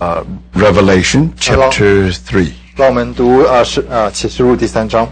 [0.00, 2.52] uh, Revelation chapter 3.
[2.76, 5.06] 让我们读啊是啊启示录第三章。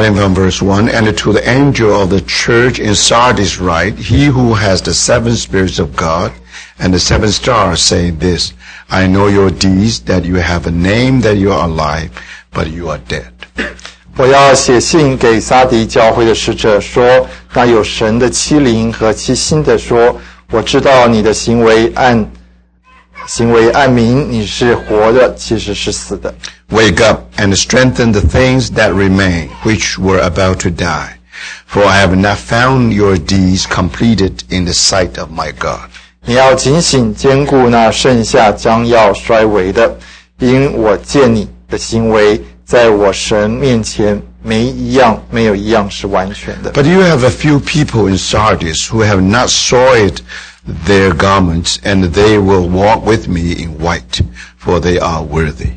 [0.00, 4.24] Starting from verse 1, and to the angel of the church in Sardis write, He
[4.24, 6.32] who has the seven spirits of God
[6.78, 8.54] and the seven stars say this,
[8.88, 12.10] I know your deeds, that you have a name, that you are alive,
[12.54, 13.30] but you are dead.
[14.16, 20.18] 我要写信给撒迪教会的使者说：那有神的七灵和七心的说，
[20.50, 22.26] 我知道你的行为按
[23.26, 26.34] 行为按明，你是活的，其实是死的。
[26.70, 31.18] Wake up and strengthen the things that remain, which were about to die.
[31.66, 35.90] For I have not found your deeds completed in the sight of my God.
[36.24, 39.96] 你要警醒，兼顾那剩下将要衰微的，
[40.38, 46.72] 因我见你的行为，在我神面前没一样，没有一样是完全的。
[46.72, 50.18] But you have a few people in Sardis who have not soiled
[50.86, 54.20] their garments, and they will walk with me in white,
[54.58, 55.74] for they are worthy.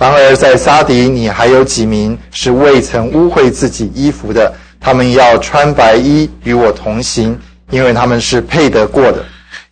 [0.00, 7.38] 然而在撒迪，你还有几名是未曾污秽自己衣服的，他们要穿白衣与我同行，
[7.70, 9.22] 因为他们是配得过的。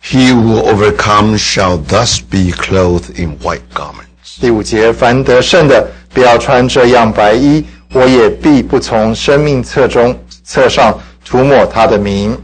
[0.03, 4.39] He who overcomes shall thus be clothed in white garments.
[4.39, 12.37] 第五节，凡得胜的，不要穿这样白衣，我也必不从生命册中册上涂抹他的名。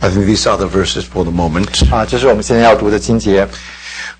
[0.00, 1.66] I think these are the verses for the moment.
[1.94, 3.46] 啊，这是我们现在要读的经节。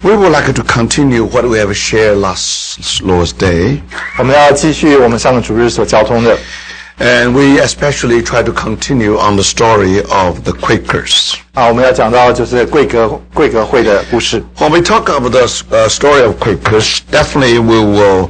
[0.01, 3.81] We would like to continue what we have shared last Lord's Day,
[4.17, 6.37] 我们要继续我们上个主日所交通的，
[6.99, 11.33] and we especially try to continue on the story of the Quakers.
[11.53, 14.43] 啊，我们要讲到就是贵格贵格会的故事。
[14.57, 18.29] When we talk about the uh, story of Quakers, definitely we will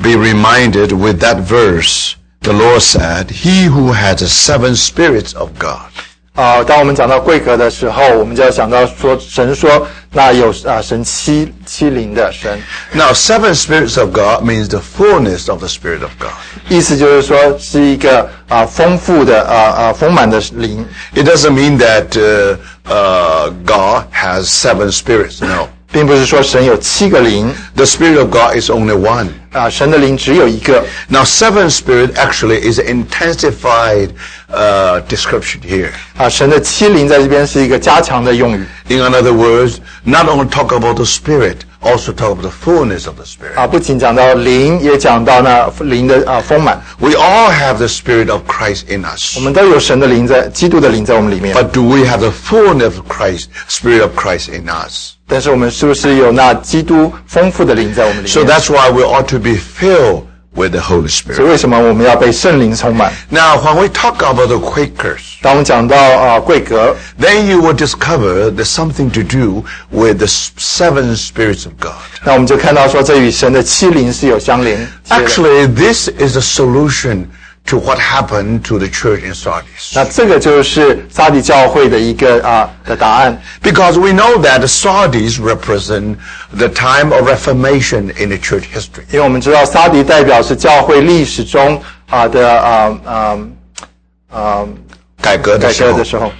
[0.00, 2.14] be reminded with that verse.
[2.42, 5.90] The Lord said, "He who has the seven spirits of God."
[6.34, 12.60] 啊，当我们讲到贵格的时候，我们就要想到说，神说 那有啊神七七灵的神，
[12.92, 16.32] Now, seven spirits of God means the fullness of the Spirit of God.
[16.68, 20.84] 意思就是说是一个啊丰富的啊啊丰满的灵，
[21.14, 22.56] It doesn't mean that uh,
[22.86, 25.44] uh, God has seven spirits.
[25.44, 29.28] No, 并不是说神有七个灵 the Spirit of God is only one.
[29.52, 30.82] 啊，神的灵只有一个。
[31.08, 34.08] Now, seven spirit actually is an intensified
[34.50, 35.90] uh, description here.
[36.16, 43.06] 啊，神的七灵在这边是一个加强的用语 In other words, not only talk about the Spirit, also talk about the fullness
[43.06, 43.56] of the Spirit.
[43.56, 46.80] 啊，不仅讲到灵，也讲到那灵的啊丰满。
[46.98, 49.36] We all have the Spirit of Christ in us.
[49.36, 51.54] 我们都有神的灵在，基督的灵在我们里面。
[51.54, 55.12] But do we have the fullness of Christ, Spirit of Christ in us?
[55.26, 58.48] 但是我们是不是有那基督丰富的灵在我们里 So 面？
[58.48, 60.24] that's why we ought to be filled
[60.56, 61.40] with the Holy 所 Spirit.
[61.40, 63.12] 以为什么我们要被圣灵充满？
[63.30, 69.22] Now, when we talk about the Quakers, 当我们讲到啊贵格， then you will discover there's something to
[69.22, 71.92] do with the s- seven spirits of God.
[72.24, 75.26] 那我们就看到说这与神的七灵是有相连接的。
[75.26, 77.24] Actually, this is a solution
[77.66, 79.92] to what happened to the church in Sardis.
[79.94, 86.16] 那这个就是撒迪教会的一个啊的答案， Because we know that the Sardis represent
[86.56, 89.04] the time of Reformation in the church history.
[89.12, 91.80] 因为我们知道撒迪代表是教会历史中
[92.10, 93.38] 啊的啊啊
[94.32, 94.66] 啊
[95.20, 95.90] 改革的时候。
[95.90, 96.32] 改革的时候。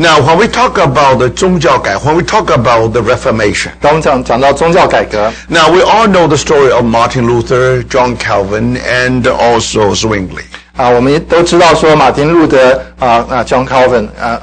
[0.00, 5.68] Now, when we talk about the 宗教改, when we talk about the Reformation, 当我们讲讲到宗教改革， now
[5.72, 10.44] we all know the story of Martin Luther, John Calvin, and also Zwingli.
[10.76, 14.40] 啊，我们都知道说马丁路德啊啊 John Calvin 啊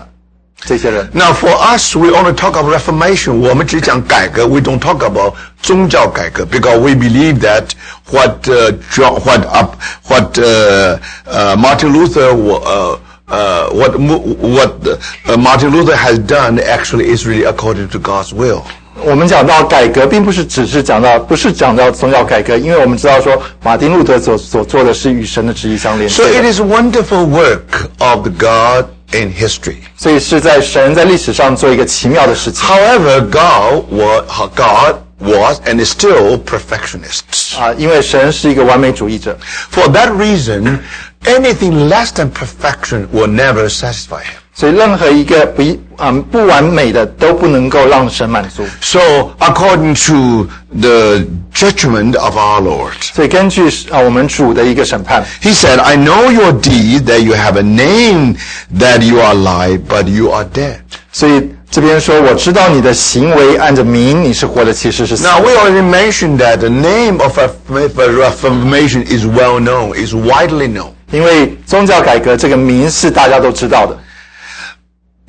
[0.65, 1.07] 这些人。
[1.13, 3.39] Now, for us, we only talk about Reformation.
[3.39, 7.69] 我们只讲改革, we don't talk about 宗教改革 because we believe that
[8.11, 9.75] what uh, John, what up,
[10.07, 10.97] what uh,
[11.27, 12.97] uh, Martin Luther, uh,
[13.27, 18.33] uh, what mo- what uh, Martin Luther has done actually is really according to God's
[18.33, 18.63] will.
[19.03, 29.75] 我们讲到改革，并不是只是讲到，不是讲到宗教改革，因为我们知道说马丁路德所所做的是与神的旨意相连 So 接 it 的， is a wonderful work of the God in history.
[29.97, 34.23] 所以是在神在历史上做一个奇妙的事情 However, God was,
[34.55, 37.59] God was and is still perfectionist.
[37.59, 39.37] 啊，因为神是一个完美主义者，
[39.71, 40.79] For that reason,
[41.25, 44.38] anything less than perfection will never satisfy him.
[44.54, 45.62] 所以任何一个不
[45.98, 48.64] 嗯不完美的都不能够让神满足。
[48.80, 49.00] So
[49.38, 50.48] according to
[50.78, 51.24] the
[51.54, 58.36] judgment of our Lord，所以根据啊我们主的一个审判，He said, "I know your deed that you have a name
[58.78, 60.80] that you are alive, but you are dead."
[61.12, 65.24] 所以这边说，我知道你的行为按着名你是活的，其实是死。
[65.26, 67.38] Now we already mentioned that the name of
[67.68, 70.90] Reformation is well known, is widely known.
[71.12, 73.96] 因为宗教改革这个名是大家都知道的。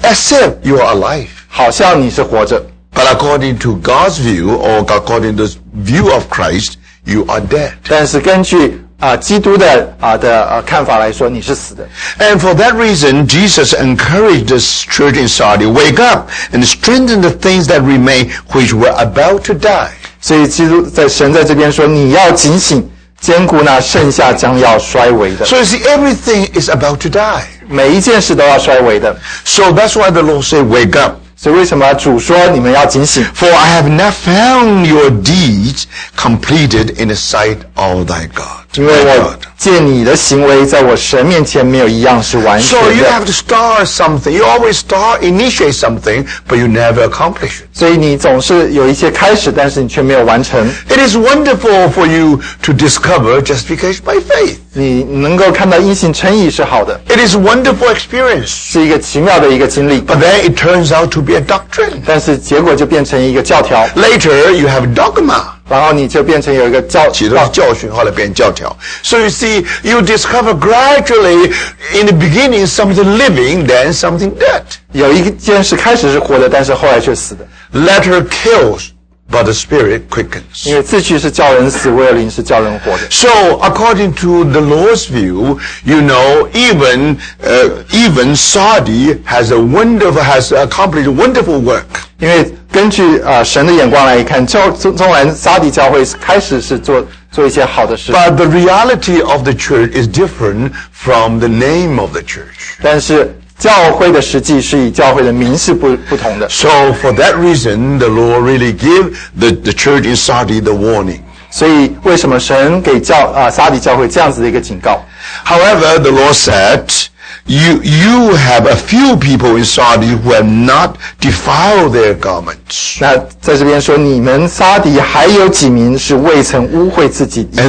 [0.03, 1.27] except you are alive.
[1.47, 2.61] 好像你是活着。
[2.93, 6.73] But according to God's view or according to the view of Christ,
[7.05, 7.71] you are dead.
[7.87, 11.87] 但是根据啊基督的啊的呃看法来说，你是死的。
[12.19, 17.67] And for that reason, Jesus encouraged the church in Sardis, wake up and strengthen the things
[17.67, 19.91] that remain, which were about to die.
[20.19, 22.87] 所以基督在神在这边说，你要警醒，
[23.19, 25.45] 兼顾那剩下将要衰微的。
[25.45, 27.43] So you see, everything is about to die.
[27.70, 29.16] 每一件事都要衰微的。
[29.44, 31.16] So that's why the Lord said, wake up.
[31.36, 33.24] 所以为什么主说你们要警醒？
[33.34, 35.84] For I have not found your deeds
[36.16, 38.59] completed in the sight of thy God.
[38.74, 39.36] 因为 My 我 God.
[39.56, 44.30] 见你的行为在我神面前没有一样是完 So 全 you 的， have to start something.
[44.30, 47.66] You always start, initiate something, but you never accomplish it.
[47.72, 50.68] 所以你总是有一些开始，但是你却没有完成。
[50.88, 54.56] It is wonderful for you to discover justification by faith.
[54.74, 58.46] 你能够看到因信称义是好的， It is a wonderful experience.
[58.46, 62.02] 是一个奇妙的一个经历， But then it turns out to be a doctrine.
[62.04, 65.44] 但是结果就变成一个教条， Later, you have dogma.
[65.71, 68.75] 然后你就变成有一个教，起头是教训，后来变教条。
[69.03, 71.53] So you see, you discover gradually
[71.93, 74.63] in the beginning something living, then something dead.
[74.91, 77.47] 有一件事开始是活的，但是后来却死的。
[77.73, 78.89] Letter kills,
[79.31, 80.65] but the spirit quickens.
[80.65, 83.09] 因为字句是叫人死，为灵是叫人活的。
[83.09, 83.29] So
[83.61, 90.51] according to the Lord's view, you know, even uh, even Sardis has a wonderful has
[90.51, 91.85] accomplished wonderful work.
[92.19, 102.75] 因为根据啊、呃、神的眼光来看，教纵纵然撒底教会开始是做做一些好的事，But the reality of the church is different from the name of the church。
[102.81, 106.47] 但是教会的实际是以教会的名是不不同的。
[106.49, 111.19] So for that reason, the Lord really give the the church in Sardis the warning。
[111.49, 115.01] 所以为什么神给教啊、呃、撒底教会这样子的一个警告
[115.45, 117.07] ？However, the Lord said
[117.45, 122.99] you, you have a few people in Sardis who have not defiled their garments.
[123.01, 123.27] And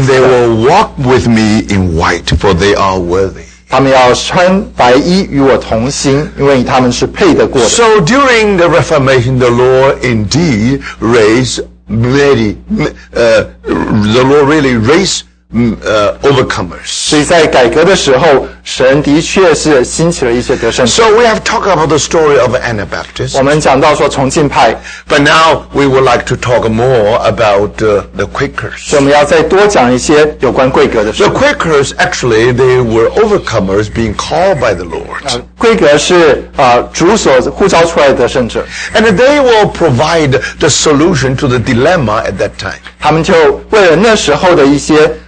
[0.06, 3.44] they will walk with me in white, for they are worthy.
[3.72, 7.68] 他们要穿白衣与我同行，因为他们是配得过的。
[7.70, 12.58] So during the Reformation, the Lord indeed raised many.
[13.14, 15.22] Uh, the Lord really raised
[15.53, 16.85] mm, uh, overcomers.
[16.85, 20.91] 所以在改革的时候，神的确是兴起了一些得胜者。
[20.91, 23.37] So we have talked about the story of Anabaptists.
[23.37, 24.75] 我们讲到说重庆派，
[25.07, 28.77] But now we would like to talk more about uh, the Quakers.
[28.89, 35.41] 所以我们要再多讲一些有关贵格的事 The。Quakers, actually, they were overcomers being called by the Lord.
[35.57, 42.73] 贵格是啊、呃主所呼召出来的得胜者， And they will provide the solution to the dilemma at that time.
[42.99, 43.33] 他们就
[43.69, 45.20] 为了那时候的一些啊啊、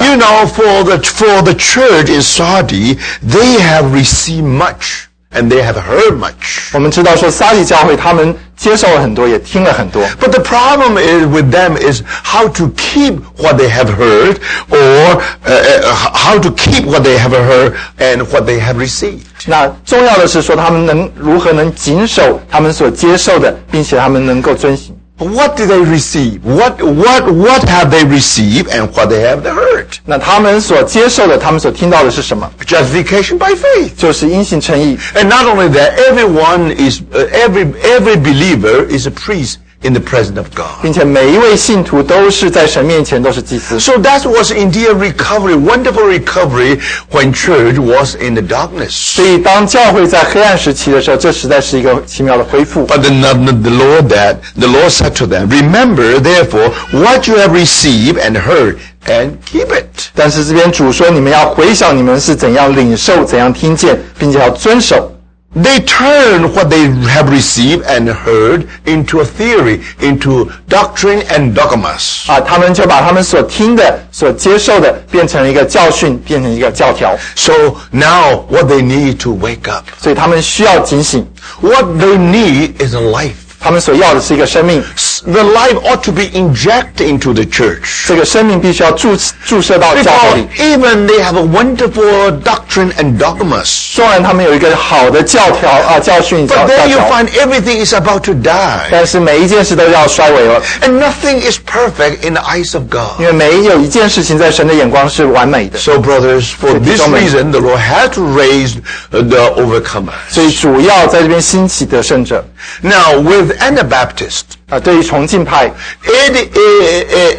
[0.00, 5.09] you know, for the for the church in Sardis, they have received much.
[5.31, 6.69] and they have heard much.
[6.73, 14.37] 我们知道说撒底教会他们接受了很多，也听了很多， But the problem is with them is how to keep what they have heard
[14.69, 19.23] or uh, uh, how to keep what they have heard and what they have received.
[19.45, 24.97] 那重要的是说他们能如何能谨守他们所接受的，并且他们能够遵行。
[25.19, 26.43] What did they receive?
[26.43, 29.87] What, what, what have they received and what they have heard?
[30.05, 32.51] 那他们所接受的，他们所听到的是什么？
[32.65, 33.91] Justification by faith.
[33.97, 34.97] 就是因信称义。
[35.13, 40.01] And not only that, everyone is, uh, every, every believer is a priest in the
[40.01, 40.81] presence of God.
[40.81, 46.79] 并且每一位信徒都是在神面前都是祭司， So that was indeed a recovery, wonderful recovery
[47.11, 48.89] when church was in the darkness.
[48.89, 52.87] 所以当教会在黑暗时期的时候，这实在是一个奇妙的恢复。
[52.87, 57.35] But the, the, the Lord that the Lord said to them, remember therefore what you
[57.35, 59.85] have received and heard and keep it.
[60.15, 65.11] 但是这边主说，你们要回想你们是怎样领受、怎样听见，并且要遵守。
[65.55, 72.29] They turn what they have received and heard into a theory, into doctrine and dogmas.
[72.29, 77.15] 啊，他们就把他们所听的、所接受的变成一个教训，变成一个教条。
[77.37, 77.53] So
[77.91, 79.85] now what they need to wake up.
[79.97, 81.25] 所以他们需要警醒，
[81.61, 83.31] What they need is a life.
[83.59, 84.83] 他们所要的是一个生命。
[84.95, 88.05] S- the life ought to be injected into the church.
[88.07, 90.47] 这个生命必须要注注射到教会 Because 里。
[90.59, 93.65] even they have a wonderful doctrine and dogmas.
[93.65, 98.87] 虽然他们有一个好的教条啊教训教 But 教 then you 条， find everything is about to die.
[98.91, 103.19] 但是每一件事都要衰微了， And nothing is perfect in the eyes of God.
[103.19, 105.79] 因为没有一件事情在神的眼光是完美的。
[105.79, 107.23] So, brothers, for this gentlemen.
[107.23, 108.75] reason, the Lord had to raise
[109.11, 110.11] uh, the overcomers.
[110.29, 112.45] 所以主要在这边兴起得胜者
[112.82, 115.72] now, with Anabaptist，啊，对于重庆派
[116.04, 116.46] ，it is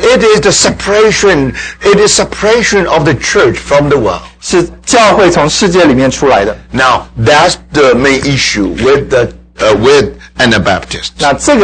[0.04, 6.58] it is the separation, it is separation of the church from the world，是教会从世界里面出来的。
[6.72, 11.12] Now that's the main issue with the uh, with Anabaptists.
[11.20, 11.56] But the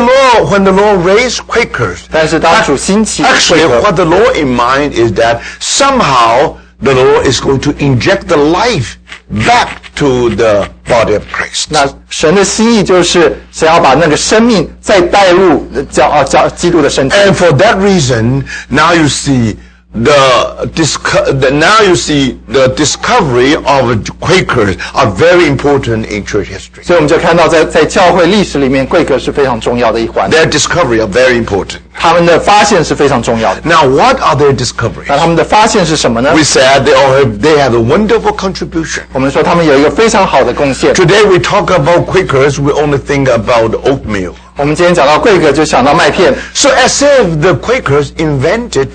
[0.00, 6.56] Lord, when the Lord raised Quakers，但是当主兴起 Actually, what the Lord in mind is that somehow
[6.82, 8.98] the Lord is going to inject the life
[9.30, 11.66] back to the body of Christ.
[11.70, 17.16] 那神的心意就是想要把那个生命再带入教啊教基督的身体。
[17.16, 19.56] And for that reason, now you see
[19.93, 26.47] the, disco- the now you see the discovery of Quakers are very important in church
[26.47, 26.83] history.
[26.83, 31.77] 所以我们就看到在在教会历史里面，贵格是非常重要的一环， Their discovery are very important.
[31.93, 33.61] 他们的发现是非常重要的。
[33.63, 35.05] Now, what are their discoveries?
[35.07, 39.01] 那他们的发现是什么呢 We？said they all have, they have a wonderful contribution.
[39.13, 40.93] 我们说他们有一个非常好的贡献。
[40.95, 44.33] Today we talk about Quakers, we only think about oatmeal.
[44.57, 48.89] 我们今天讲到贵格，就想到麦片， So as if the Quakers invented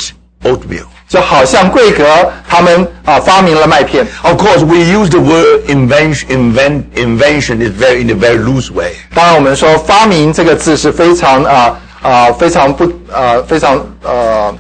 [0.45, 0.85] oatmeal.
[1.09, 2.05] 就好像贵格
[2.47, 4.07] 他们啊发明了麦片。
[4.23, 8.71] Of course, we use the word invention, invent, invention is very in a very loose
[8.71, 8.93] way.
[9.15, 14.55] 当然，我们说发明这个字是非常啊啊非常不呃非常呃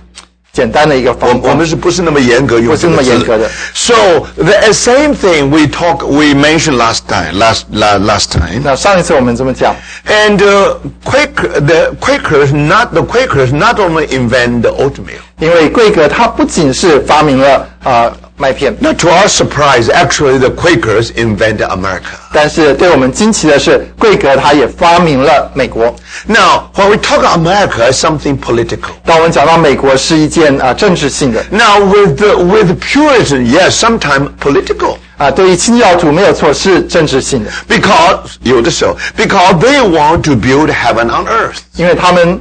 [0.53, 1.51] 简单的一个方法。
[1.51, 2.97] 我们是不是那么严格用这个字？
[2.97, 3.49] 不是那么严格的。
[3.75, 3.95] So
[4.37, 8.61] the same thing we talk, we mentioned last time, last la, last time.
[8.65, 9.75] 那上一次我们这么讲，
[10.07, 15.21] And uh, Quaker, the Quakers, not the Quakers, not only invent the oatmeal.
[15.39, 18.11] 因为贵格他不仅是发明了啊
[18.43, 22.19] 麦片， Now, to our surprise, actually, the Quakers invented America.
[22.33, 25.95] 但是对我们惊奇的是，贵格他也发明了美国。
[26.27, 28.91] Now, when we talk about America, it's something political.
[29.05, 34.97] 当我们讲到美国是一件啊政治性的 Now, with the, with Puritan, yes, sometimes political.
[35.17, 41.57] 啊，对于清教徒没有错是政治性的， Because, 有的时候, because they want to build heaven on earth.
[41.75, 42.41] 因为他们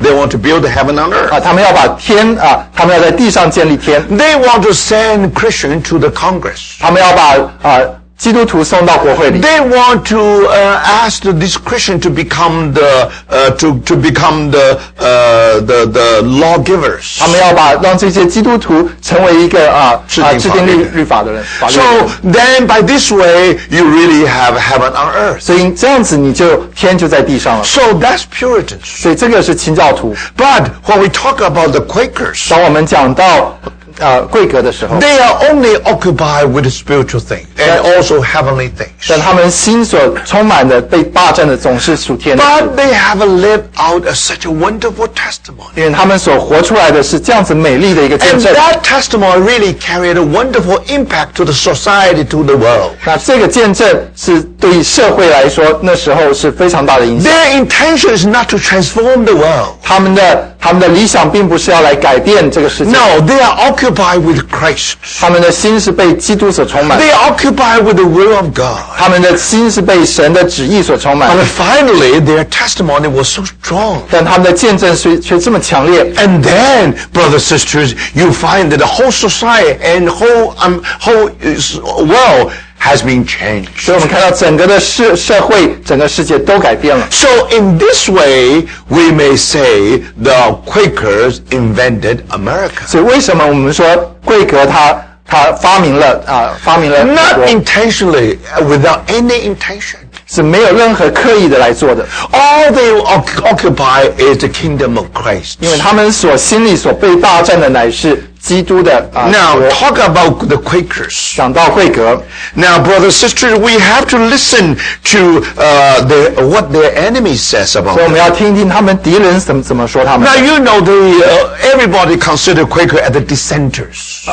[0.00, 1.32] They want to build heaven on earth.
[1.32, 6.76] 啊他们要把天啊他们要在地上建立天， They want to send Christians to the Congress.
[6.80, 7.80] 他们要把啊
[8.20, 14.50] 基督徒送到国会里， They want to uh, ask this Christian to become the uh, to to become
[14.50, 17.18] the uh, the the lawgivers.
[17.18, 22.32] 他们要把让这些基督徒成为一个啊制啊制定律定法律的律法的人，法律 So 的人。
[22.32, 25.40] then, by this way, you really have heaven on earth.
[25.40, 27.64] 所以这样子你就天就在地上了。
[27.64, 28.78] So that's Puritans.
[28.82, 30.16] 所以这个是清教徒。
[30.38, 33.58] But when we talk about the Quakers, 当我们讲到
[34.00, 38.88] 呃贵格的时候， they are only occupied with spiritual things and also heavenly things.
[39.08, 45.76] 但他们心所充满的被霸占的总是属天的， But they have lived out a, such a wonderful testimony.
[45.76, 48.54] 因为他们所活出来的是这样子美丽的一个见 And 证。
[48.54, 52.92] that testimony really carried a wonderful impact to the society, to the world.
[53.04, 57.32] 那这个见证是对于社会来说，那时候是非常大的影响。
[57.32, 59.76] Their intention is not to transform the world.
[59.82, 64.94] 他们的 他们的理想并不是要来改变这个世界， No, they are occupied with Christ.
[65.20, 68.78] 他们的心是被基督所充满， They are occupied with the will of God.
[68.98, 73.98] 他们的心是被神的旨意所充满 And。finally, their testimony was so strong.
[74.10, 81.30] 但他们的见证却却这么强烈， And then, brothers sisters, you find that the whole society and whole um, whole
[81.30, 83.68] uh, world has been changed.
[83.78, 87.06] 所以我们看到整个的社社会、整个世界都改变了。
[87.10, 92.86] So in this way, we may say the Quakers invented America.
[92.86, 93.84] 所以为什么我们说
[94.24, 94.96] 贵格他
[95.28, 99.96] 他发明了啊发明了美 Not 国 intentionally, uh, without any intention.
[100.28, 105.54] 是没有任何刻意的来做的， All they oc- occupy is the kingdom of Christ.
[105.60, 109.68] 因为他们所心里所被霸占的乃是 基督的啊 Now, 国。
[109.70, 111.36] talk about the Quakers.
[111.36, 112.22] 讲到贵格，
[112.54, 114.76] Now, brothers, sisters, we have to listen
[115.12, 118.10] to uh, the, what their enemy says about 所以我 them.
[118.10, 124.24] 们要听听他们敌人怎么怎么说他们 Now, you know, the, uh, everybody consider Quaker as the dissenters.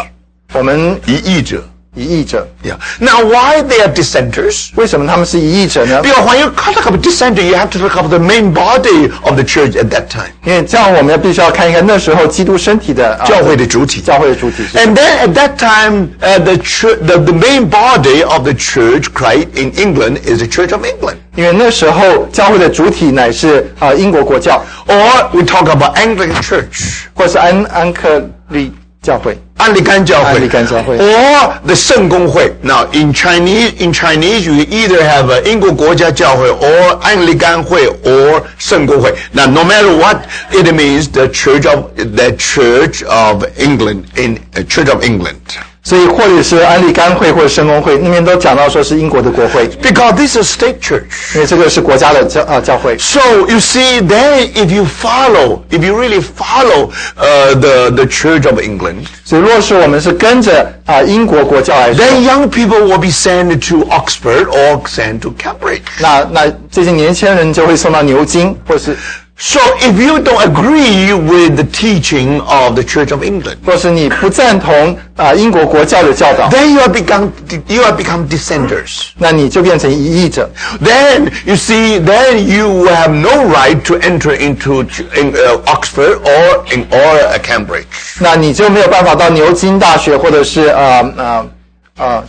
[0.53, 1.63] 我们异议者.
[1.95, 2.77] 疑义者， Yeah.
[2.99, 4.69] Now, why they are dissenters?
[4.75, 6.01] 为什么他们是疑义者呢？
[6.01, 9.35] Because when you talk about dissenter, you have to look up the main body of
[9.35, 10.31] the church at that time.
[10.43, 14.01] 因为这样我们要必须要看一看那时候基督身体的、啊、教会的主体。
[14.01, 14.79] 教会的主体是。
[14.79, 19.13] And then at that time, uh, the, church, the the main body of the church,
[19.13, 21.17] Christ in England, is the Church of England.
[21.35, 27.03] 因为那时候教会的主体乃是啊、英国国教， Or we talk about Anglican Church.
[27.13, 28.73] 或是安安克利
[29.07, 29.37] 教会。
[29.57, 30.29] 安利甘教会。
[30.29, 30.97] 安利甘教会。
[30.97, 32.53] Or the 圣公会.
[32.61, 39.13] Now, in Chinese, in Chinese, you either have a 英国国家教会 or 安利甘会 or 圣公会.
[39.33, 44.63] Now, no matter what it means, the Church of the Church of England in uh,
[44.67, 45.37] Church of England.
[45.85, 51.03] 所以或者是安利甘会或者圣公会，那边都讲到说是英国的国会， Because this is a state church.
[51.35, 52.97] 因为这个是国家的教啊教会。
[52.97, 58.49] So you see, then if you follow, if you really follow uh, the the Church
[58.49, 65.81] of England, 所以若是我们是跟着啊英国国教来说， then young people will be sent to Oxford or sent to Cambridge.
[65.99, 68.97] 那那这些年轻人就会送到牛津，或是
[69.37, 76.71] So if you don't agree with the teaching of the Church of England, 或是你不赞同啊英国国教的教导， then
[76.73, 77.29] you have become
[77.67, 79.09] you have become dissenters.
[79.17, 80.49] 那你就变成异议者。
[80.81, 86.19] Then you see, then you have no right to enter into ch- in, uh, Oxford
[86.23, 87.85] or in or uh, Cambridge.
[88.19, 91.49] 那你就没有办法到牛津大学或者是呃呃呃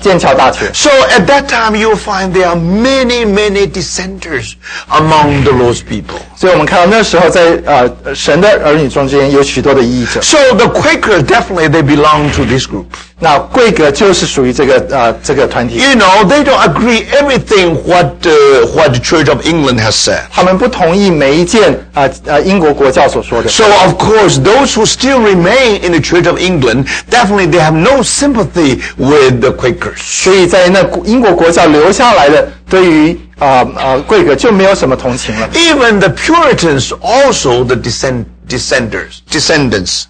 [0.01, 0.71] 剑桥大学。
[0.75, 4.57] So at that time, you'll find there are many, many dissenters
[4.89, 6.21] among the Lord's people.
[6.37, 10.21] 所以我们看到那时候在呃神的儿女中间有许多的异议者。
[10.21, 12.87] So the Quakers definitely they belong to this group.
[13.21, 19.93] 那贵格就是属于这个呃这个团体， You know, they don't agree everything what uh, what the Church of England has
[19.93, 20.21] said.
[20.33, 23.49] 他们不同意每一件啊呃英国国教所说的。
[23.49, 27.73] So of course, those who still remain in the Church of England definitely they have
[27.75, 29.99] no sympathy with the Quakers.
[29.99, 35.49] 所以在那英国国教留下来的，对于啊啊贵格就没有什么同情了。
[35.55, 40.03] Even the Puritans also the descend, descenders descendants.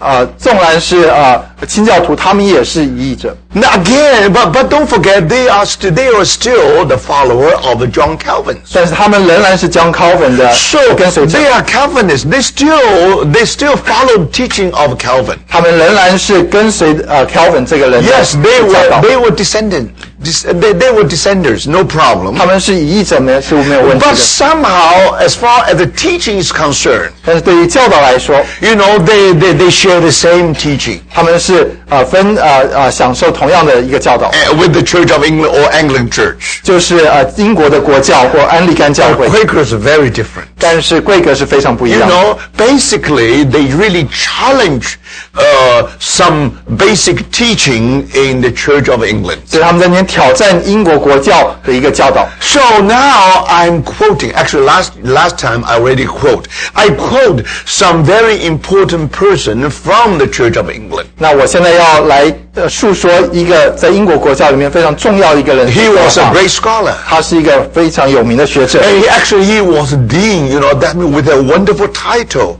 [0.00, 3.36] 啊，纵然是啊 清教徒，他们也是异议者。
[3.52, 7.82] Now again, but but don't forget they are st- they are still the follower of
[7.92, 8.56] John Calvin.
[8.72, 12.24] 但是他们仍然是将 Calvin 的 So 跟随者， they are Calvinists.
[12.28, 15.36] They still they still follow the teaching of Calvin.
[15.48, 19.00] 他们仍然是跟随呃 Calvin 这个人的 Yes, they 教 were 导。
[19.02, 19.88] they were descendant.
[20.24, 22.34] Dis, they, they were descenders, no problem.
[22.38, 24.16] 他们是异议者，没有是没有问题 But 的。
[24.16, 30.00] somehow, as far as the teaching is concerned, 但是对于教导来说， you know, they, they, they share
[30.00, 31.47] the same teaching 他们是
[31.88, 36.60] 呃分呃呃享受同样的一个教导， uh, with the Church of England or Anglican Church.
[36.62, 40.46] 就是呃英国的国教或安利甘教会， Quakers are very different.
[40.58, 42.14] 但是贵格是非常不一 You 样的。
[42.14, 44.94] know, basically, they really challenge
[45.34, 49.38] uh, some basic teaching in the Church of England.
[49.46, 52.26] 所以他们在那边挑战英国国教的一个教导。
[52.40, 54.32] So now I'm quoting.
[54.32, 56.44] Actually, last last time I already quote.
[56.72, 61.06] I quote some very important person from the Church of England.
[61.18, 66.93] 那 我现在要来呃述说一个在英国国教里面非常重要的一个人 He was a great scholar.
[67.07, 72.57] 他是一个非常有名的学者，And he actually he was dean, you know, that with a wonderful title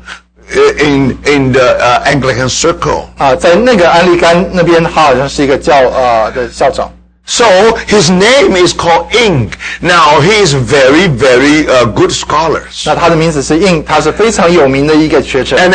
[0.56, 3.04] uh, in in the uh, Anglican circle.
[3.18, 6.90] 啊，在那个安利甘那边，他好像是一个教呃的校长。
[7.30, 7.46] So
[7.88, 9.54] his name is called Inge.
[9.82, 12.64] Now he is very, very uh, good scholar.
[12.88, 12.96] And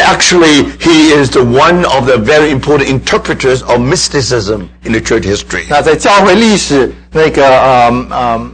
[0.01, 5.25] actually, he is the one of the very important interpreters of mysticism in the church
[5.25, 5.67] history.
[5.71, 8.53] 那在教会历史那个嗯嗯。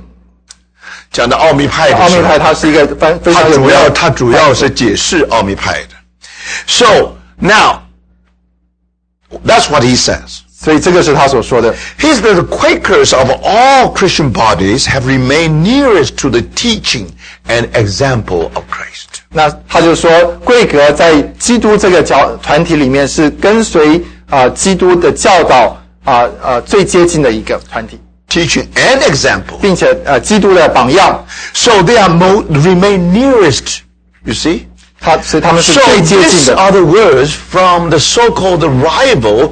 [1.11, 5.97] 讲到奥秘派的时候，奥秘派它是一个非非常主要，它主要是解释奥秘派的。
[6.67, 7.81] So now,
[9.45, 10.43] that's what he says.
[10.60, 11.74] 所以这个是他所说的。
[12.00, 17.08] He says the Quakers of all Christian bodies have remained nearest to the teaching
[17.48, 19.22] and example of Christ.
[19.30, 20.10] 那他就说，
[20.44, 29.58] 贵格在基督这个教团体里面是跟随啊、基督的教导啊呃最接近的一个团体， Teaching and example.
[29.62, 33.80] 并且呃基督的榜样， So they are mo- remain nearest.
[34.24, 34.62] You see?
[35.00, 36.56] 他所以他们是 So 最接近 these 的。
[36.58, 39.52] are the words from the so-called rival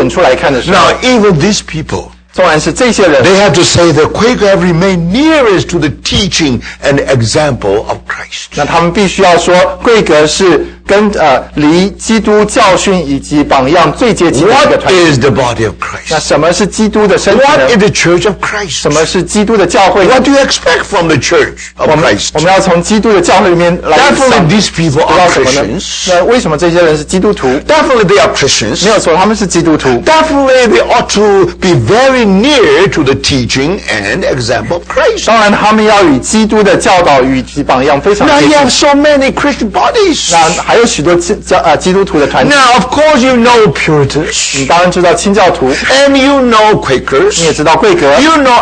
[0.08, 5.68] 处来看的时候， Now, even these people, 纵然是这些人， they have to say the Quaker have remained nearest
[5.70, 8.48] to the teaching and example of Christ.
[8.54, 15.11] 那他们必须要说，贵格是 跟呃离基督教训以及榜样最接近的一个 What 团体。
[15.11, 16.09] is the body of Christ?
[16.09, 18.81] 那什么是基督的身体 What is？the church of Christ?
[18.81, 22.29] 什么是基督的教会？What do you expect from the church of Christ?
[22.33, 26.09] 我们要从基督的教会里面来 Definitely these people are 什么呢 Christians.？
[26.09, 28.83] 那为什么这些人是基督徒？Definitely they are Christians.
[28.85, 29.89] 没有错，他们是基督徒。
[30.05, 35.25] Definitely they ought to be very near to the teaching and example of Christ.
[35.25, 38.51] 当然，他们要与基督的教导与其榜样非常 Now you。
[38.51, 40.31] have so many Christian bodies.
[40.31, 47.39] 那还有许多基教啊基督徒的团体，Now of course you know Puritans 你当然知道清教徒，and you know Quakers.
[47.39, 48.61] 你也知道贵格，You know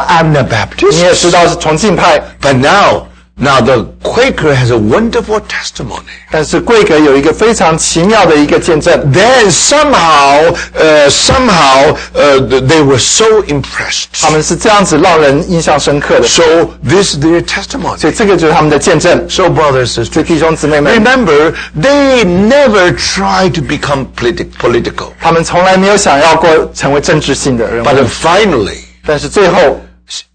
[0.92, 3.04] 你也.知道是重庆派，But now,
[3.39, 6.05] now the Quaker has a wonderful testimony.
[6.31, 8.95] 但是贵格有一个非常奇妙的一个见证。
[9.13, 14.07] Then somehow, uh, somehow uh, th- they were so impressed.
[14.21, 16.43] 他们是这样子让人印象深刻的， So
[16.89, 17.97] this is their testimony.
[17.99, 19.29] 所以这个就是他们的见证。
[19.29, 25.09] So brothers and 所以 sisters, 弟兄姊妹们， remember they never try to become politi- political.
[25.21, 29.81] 他们从来没有想要过成为政治性的人 But 物， then finally, 但是最后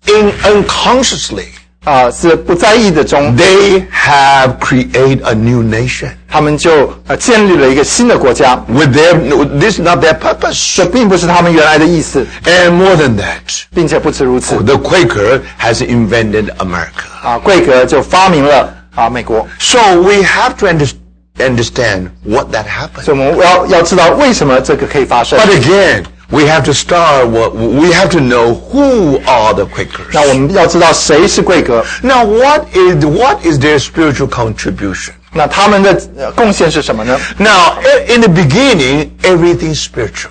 [0.08, 1.46] in unconsciously,
[1.86, 8.56] 啊、是不在意的中， they have created a new nation 他们就呃建立了一个新的国家。
[8.68, 9.16] with their.
[9.18, 10.76] no, This is not their purpose.
[10.76, 17.08] 这并不是他们原来的意思， And more than that, 并且不止如此 the Quaker has invented America.
[17.24, 19.48] 啊，贵格就发明了啊美国。
[19.58, 20.92] So we have to under-
[21.40, 23.04] understand what that happened.
[23.04, 25.40] 所以我们要要知道为什么这个可以发生。
[25.40, 26.04] But again,
[26.34, 27.28] we have to start.
[27.30, 30.12] What we have to know who are the Quakers.
[30.14, 35.12] 那我们要知道谁是贵格， Now, what is what is their spiritual contribution?
[35.34, 37.20] 那他们的呃贡献是什么呢？
[37.38, 40.30] Now, i- in the beginning, everything spiritual.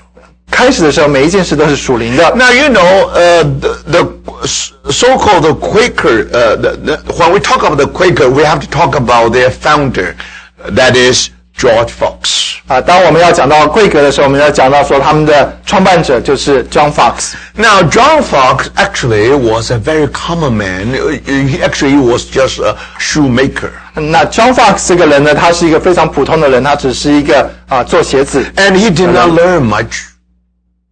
[0.51, 2.25] 开始的时候，每一件事都是属灵的。
[2.35, 4.07] Now, you know, uh, the, the
[4.91, 6.27] so-called the Quaker.
[6.33, 9.51] Uh, the, the, when we talk about the Quaker, we have to talk about their
[9.51, 10.17] founder,
[10.75, 12.55] that is George Fox.
[12.69, 17.33] 啊，当我们要讲到贵格的时候，我们要讲到说他们的创办者就是 John Fox。
[17.57, 20.95] Now, John Fox actually was a very common man.
[20.95, 23.71] Uh, He actually was just a shoemaker.
[23.95, 30.05] 那 John Fox 这个人呢，他是一个非常普通的人，他只是一个啊做鞋子， And he did not learn much.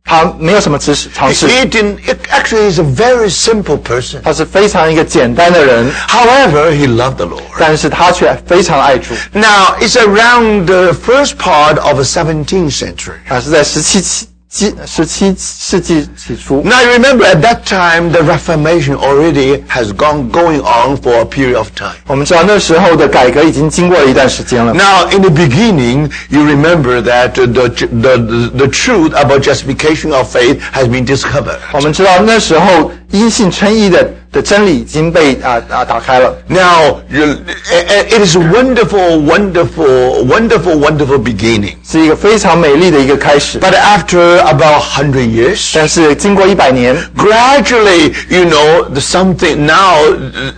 [0.08, 4.20] 他没有什么知识常识， He didn't, it actually is a very simple person.
[4.22, 7.42] 他是非常一个简单的人， However, he loved the Lord.
[7.58, 9.14] 但是他却非常爱主。
[9.32, 13.14] Now, it's around the first part of the 17th century.
[13.28, 16.62] 啊，是在十七期七 十七世纪起初。
[16.62, 21.56] Now, remember, at that time, the Reformation already has gone going on for a period
[21.56, 21.96] of time.
[22.06, 24.72] 我们知道那时候的改革已经经过了一段时间了。
[24.72, 30.14] Now, in the beginning, you remember that uh, the, the, the, the truth about justification
[30.14, 31.58] of faith has been discovered.
[31.72, 36.34] 我们知道那时候因信称义的 的真理已经被啊啊打开了。
[36.48, 37.36] Now, you-
[37.72, 41.74] a- a- it is a wonderful, wonderful, wonderful, wonderful beginning.
[41.88, 43.58] 是一个非常美丽的一个开始。
[43.60, 49.98] But after about 100 years, 但是经过一百年， gradually, you know, the something now,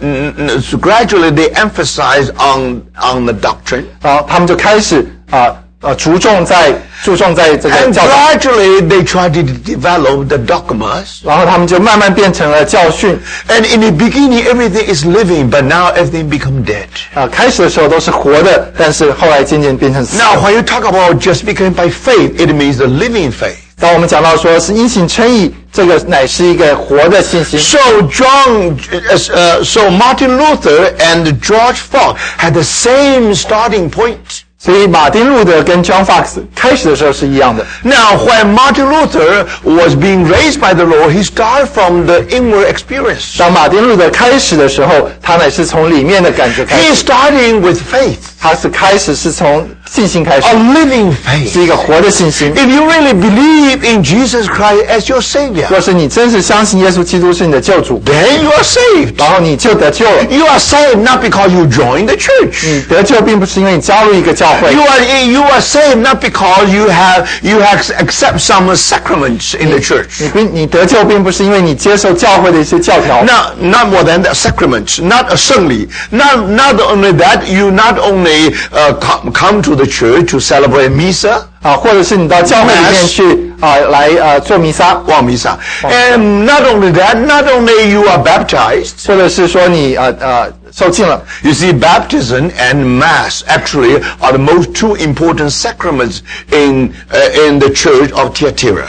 [0.01, 3.85] n- n- so gradually they emphasize on, on the doctrine.
[4.03, 6.72] 然后他们就开始啊 呃注重在
[7.05, 11.20] 注重在这个 And 教导， gradually they try to develop the dogmas.
[11.22, 13.16] 然后他们就慢慢变成了教训。
[13.48, 16.88] And in the beginning, everything is living, but now everything become dead.
[17.14, 20.24] 啊，开始的时候都是活的，但是后来渐渐变成死的。
[20.24, 23.59] Now, when you talk about justification by faith, it means the living faith.
[23.81, 27.61] 当我们讲到说是因信称义，这个乃是一个活的信心。
[27.61, 27.79] So
[28.11, 34.16] John, uh, so Martin Luther and George Fox had the same starting point.
[34.62, 37.64] 所以马丁路德跟 John Fox 开始的时候是一样的。
[37.85, 42.66] Now, when Martin Luther was being raised by the Lord, he started from the inward
[42.66, 43.38] experience.
[43.38, 51.11] 当马丁路德开始的时候，他乃是从里面的感觉开 He 始， is starting with faith, 他是开始是从信心开始 a，living
[51.51, 51.62] 是 faith.
[51.62, 52.53] 一个活的信心。
[52.55, 59.14] If you really believe in Jesus Christ as your Savior, 若是你真是相信耶稣基督是你的救主， then you are saved.
[59.18, 60.24] 然后你就得救了。
[60.31, 62.66] You are saved not because you joined the church.
[62.66, 69.70] 你得救并不是因为你加入一个教会 You，are you are saved not because you have you have accept some sacraments in
[69.70, 70.20] the church.
[70.20, 75.88] 你并你得救并不是因为你接受教会的一些教条， Not not more than that sacraments, not a 圣礼.
[76.11, 80.90] Not not only that, you not only uh, come come to the church to celebrate
[80.90, 89.07] Misa, 啊，或者是你到教会里面去啊来呃做弥撒，well, Misa, and not only that, not only you are baptized.
[89.07, 91.22] 或者是说你呃呃受浸了。
[91.42, 96.20] You see, baptism and mass actually are the most two important sacraments
[96.51, 98.87] in uh, in the church of Thyatira.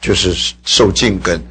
[0.00, 0.34] 就是
[0.66, 1.42] 受浸跟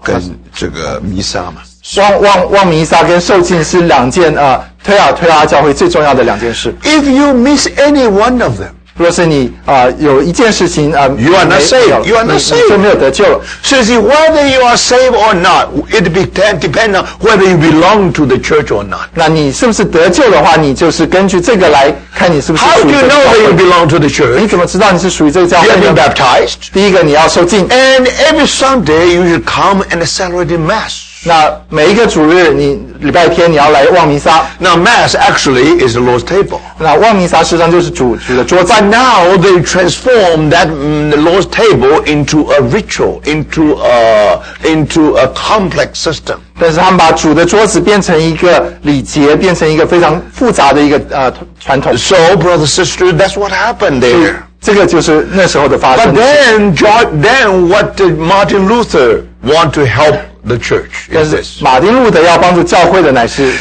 [0.00, 1.62] 跟这个弥撒嘛。
[1.96, 6.74] 望望望弥撒跟受浸是两件啊 推啊推拉教会最重要的两件事。
[6.82, 11.84] If you miss any one of them, 如果是你啊、有一件事情啊、 You are not 没 saved.
[11.84, 12.54] 没有 You are not 你 saved.
[12.64, 13.40] 你就没有得救了。
[13.62, 17.58] so you see, whether you are saved or not, it depend depend on whether you
[17.58, 19.08] belong to the church or not.
[19.12, 23.64] 那你是不是得救的话，你就是根据这个来看你是不是 How 属 do 于 you 这个 know 教 that you 会。
[23.64, 24.48] belong to the 你 church?
[24.48, 26.02] 怎么知道你是属于这个教 You 会 have been 呢？
[26.02, 26.54] baptized.
[26.72, 31.02] 第一个你要受浸， And every Sunday you should come and celebrate the Mass.
[31.24, 34.46] 那每一个主日你礼拜天你要来望弥撒。
[34.60, 36.60] Now, Mass actually is the Lord's table.
[36.78, 45.16] 那望弥撒实际上就是主主的桌子 But。now they transform that mm, the Lord's table into a ritual, into a, into
[45.16, 46.36] a complex system.
[46.60, 51.96] 但是他们把主的桌子变成一个礼节，变成一个非常复杂的一个呃传统。
[51.96, 54.36] So, brother, sister, that's what happened there.
[54.60, 56.14] 这个就是那时候的发 But 生。
[56.14, 61.09] then, John, then what did Martin Luther want to help the church.
[61.09, 61.61] Is this.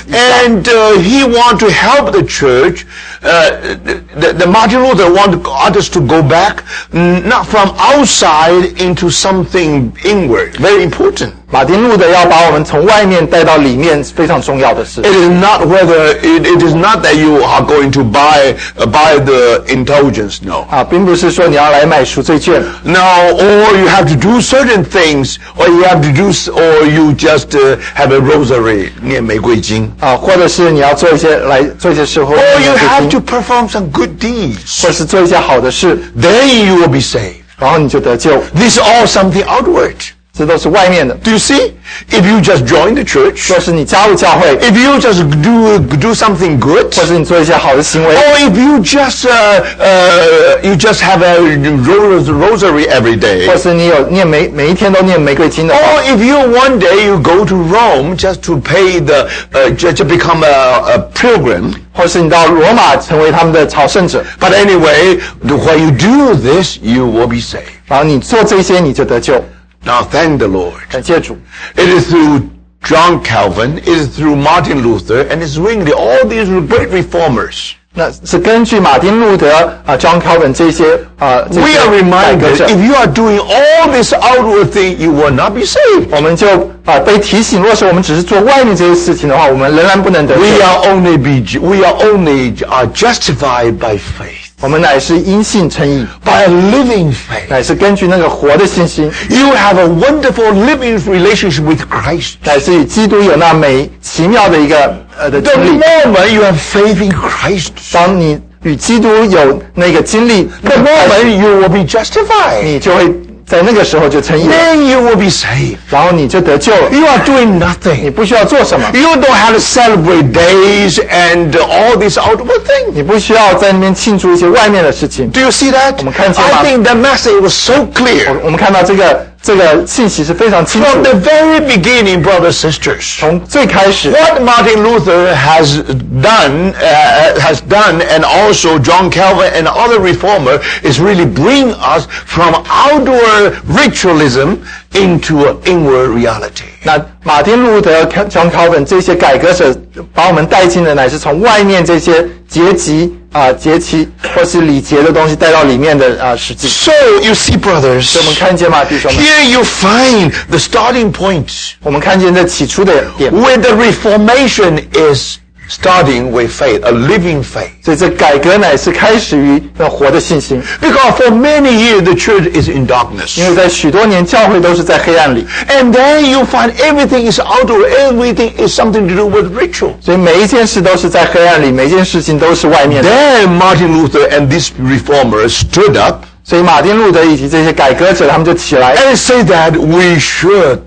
[0.08, 2.86] And uh, he want to help the church.
[3.22, 9.96] Uh, the, the, Martin Luther want us to go back, not from outside into something
[10.04, 10.56] inward.
[10.56, 11.34] Very important.
[11.52, 15.02] 马丁路德要把我们从外面带到里面，非常重要的事。
[15.02, 19.18] It is not whether it it is not that you are going to buy uh, buy
[19.18, 20.38] the indulgence.
[20.42, 20.64] No.
[20.70, 22.62] 啊，并不是说你要来买赎罪券。
[22.84, 23.00] No,
[23.32, 27.56] or you have to do certain things, or you have to do, or you just
[27.56, 29.90] uh, have a rosary 念玫瑰经。
[29.98, 32.36] 啊，或者是你要做一些来做一些事或。
[32.36, 34.82] Or you have to perform some good deeds.
[34.82, 35.98] 或是做一些好的事。
[36.16, 37.40] Then you will be saved.
[37.60, 39.96] is all something outward.
[40.39, 41.15] 这都是外面的。
[41.23, 41.71] Do you see?
[42.11, 48.13] If you just join the church, 若是你加入教会， if you just do do something good, 或是你做一些好的行为，
[48.13, 55.79] or if you just uh, uh, you just have a ros- rosary every day, 或是你有念每每一天都念玫瑰经的话，
[55.79, 59.95] Or if you one day you go to Rome just to pay the uh, just
[59.97, 61.71] to become a, a pilgrim.
[61.93, 67.71] 或是你到罗马成为他们的朝圣者， But anyway, the- when you do this, you will be saved.
[67.87, 69.41] 然后你做这些你就得救。
[69.83, 70.81] Now thank the Lord.
[70.89, 71.37] 感谢主。
[71.75, 72.49] It is through
[72.83, 77.71] John Calvin, it is through Martin Luther, and it's really all these great reformers.
[77.97, 84.13] 那是根据马丁路德啊、John Calvin 这些啊、这 We 些 are 改革 reminded 者， if you are doing all this
[84.13, 86.07] outward thing, you will not be saved.
[86.11, 86.47] 我们就
[86.83, 90.41] 啊、被提醒，若是我们只是做外面这些事情的话，我们仍然不能得救。
[90.41, 97.48] We are only be we are only are justified by faith, 我们乃是因信称义，by a living faith.
[97.48, 102.34] 乃是根据那个活的信心，You have a wonderful living relationship with Christ.
[102.44, 106.10] 乃是与基督有那美奇妙的一个呃的经历 The。
[106.10, 112.62] moment you have faith in Christ, 当你与基督有那个经历，the moment you will be justified.
[112.62, 113.10] 你就会
[113.50, 115.78] 在那个时候就成义了，Then you will be saved.
[115.90, 116.88] 然后你就得救了。
[116.92, 118.00] You are doing nothing.
[118.00, 122.92] 你不需要做什么，You don't have to celebrate days and all these outward things.
[122.94, 125.28] 你不需要在那边庆祝一些外面的事情。
[125.32, 125.94] Do you see that?
[125.98, 133.19] 我们看见吗？I think the message was so clear 我们看到这个这个信息是非常清楚 from 的， the very beginning, brothers sisters.
[133.19, 135.83] 从最开始， What Martin Luther has
[136.21, 142.07] done, uh, has done, and also John Calvin and other reformer is really bring us
[142.25, 144.57] from outward ritualism
[144.93, 146.63] into an inward reality.
[146.83, 149.75] 那马丁路德、John Calvin 这些改革者
[150.13, 156.66] 把我们带进的，乃是从外面这些节集 啊、节期或是礼节的东西带到里面的啊、实际。
[156.68, 165.36] So you see, brothers, 我们看见吗，弟兄们？here you find the starting point 我们看见这起初的点，where the Reformation is
[165.69, 167.71] starting with faith, a living faith.
[167.83, 173.39] 所以这改革乃是开始于那活的信心， Because for many years the church is in darkness.
[173.39, 179.93] 因为在许多年教会都是在黑暗里， And then you find everything is outward, everything is something to do with ritual.
[180.01, 183.09] 所以每一件事都是在黑暗里，每一件事情都是外面的。
[183.09, 190.77] Then Martin Luther and these reformers stood up 所以马丁路德以及这些改革者，他们就起来 and said that we should,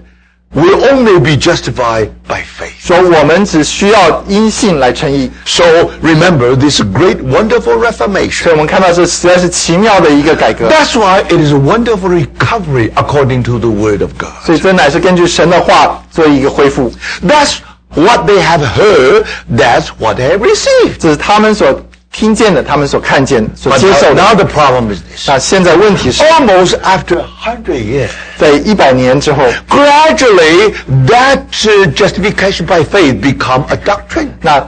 [0.54, 2.72] will only be justified by faith.
[2.80, 5.30] 说，我们只需要因信来称义。
[5.44, 5.64] So
[6.02, 8.50] remember this great, wonderful 所以 reformation.
[8.52, 10.68] 我们看到这实在是奇妙的一个改革。
[10.68, 14.30] That's why it is a wonderful recovery according to the Word of God.
[14.46, 16.90] 所以这乃是根据神的话做一个恢复，
[17.26, 17.56] That's
[17.94, 19.26] what they have heard.
[19.54, 20.96] That's what they have received.
[20.98, 24.44] 这是他们所 听见的，他们所看见、所 But 接受 now, now 的。
[24.44, 25.28] the problem is this.
[25.28, 30.74] 那现在问题是 Almost after 100 years, 在一百年之后， gradually
[31.06, 34.28] that uh, justification by faith become a doctrine.
[34.40, 34.60] 那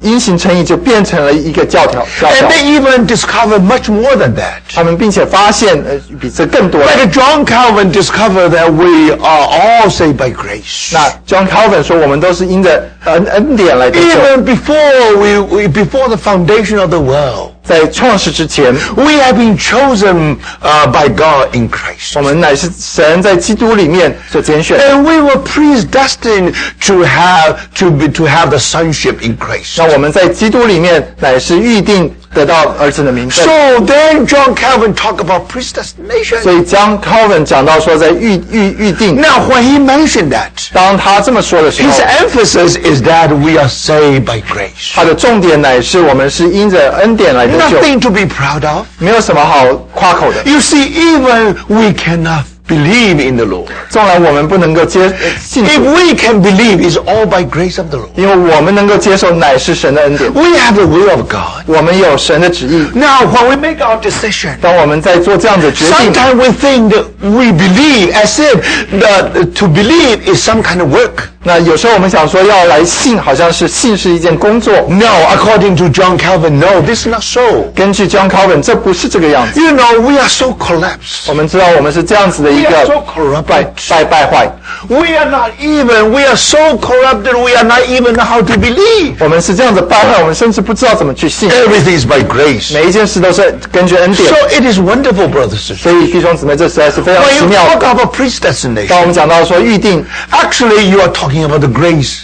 [0.00, 2.48] 因信称义就变成了一个教条教 And 条。
[2.48, 4.58] they even discovered much more than that.
[4.74, 6.86] 他们并且发现呃比这更多了。
[6.96, 10.92] Like John Calvin discovered that we are all saved by grace.
[10.92, 14.08] 那 John Calvin 说，我们都是因着恩恩典来得救。
[14.08, 20.36] Even before we, we before the foundation of the world, 在创世之前， we have been chosen
[20.62, 22.16] uh, by God in Christ.
[22.16, 24.84] 我们乃是神在基督里面所拣选的。
[24.90, 26.54] And we were predestined
[26.86, 29.74] to have to be to have the sonship in Christ.
[29.76, 33.44] 那我们在基督里面乃是预定 得到儿子的名分。
[33.44, 36.42] So then John Calvin talked about predestination.
[36.42, 39.16] 所以将 Calvin 讲到说，在预预预定。
[39.20, 44.94] Now when he mentioned that, 当他这么说的时候 his，emphasis is that we are saved by grace.
[44.94, 48.86] 他的重点乃是我们是因着恩典来得救， Nothing to be proud of.
[48.98, 50.42] 没有什么好夸口的。
[50.44, 53.68] You see, even we cannot believe in the Lord.
[53.88, 58.08] 纵然我们不能够接呃信 If 主， we can believe, it's all by grace of the Lord.
[58.16, 61.64] 因为我们能够接受乃是神的恩典， We have the will of God.
[61.66, 62.86] 我们有神的旨意。
[62.94, 68.60] Now, when we make our decision, 当我们在做这样的决定， sometimes we think that we believe as if
[69.00, 71.28] that to believe is some kind of work.
[71.44, 74.74] 那有时候我们想说要来信，好像是信是一件工作。
[74.88, 77.40] No, according to John Calvin, no, this is not so.
[77.74, 79.58] 根据 John Calvin，这不是这个样子。
[79.58, 81.28] You know, we are so collapsed.
[81.28, 83.42] 我们知道我们是这样子的 一 We are so 个 corrupt.
[83.42, 84.50] 败败败坏，
[84.88, 88.52] We are not even, we are so corrupted, we are not even know how to
[88.54, 89.14] believe.
[89.20, 91.50] 我们是这样子败坏，我们甚至不知道怎么去信。
[91.50, 92.72] Everything is by grace.
[92.74, 95.82] 每一件事都是根据恩典 So，it is wonderful, brothers and sisters.
[95.82, 97.86] 所以弟兄姊妹，这实在是非常 When 奇 you 妙 talk 的。
[97.88, 102.20] about predestination, 当我们讲到说预定， actually you are talking about the grace,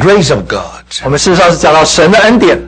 [0.00, 0.84] grace of God.
[1.04, 2.58] 我们事实上是讲到神的恩典。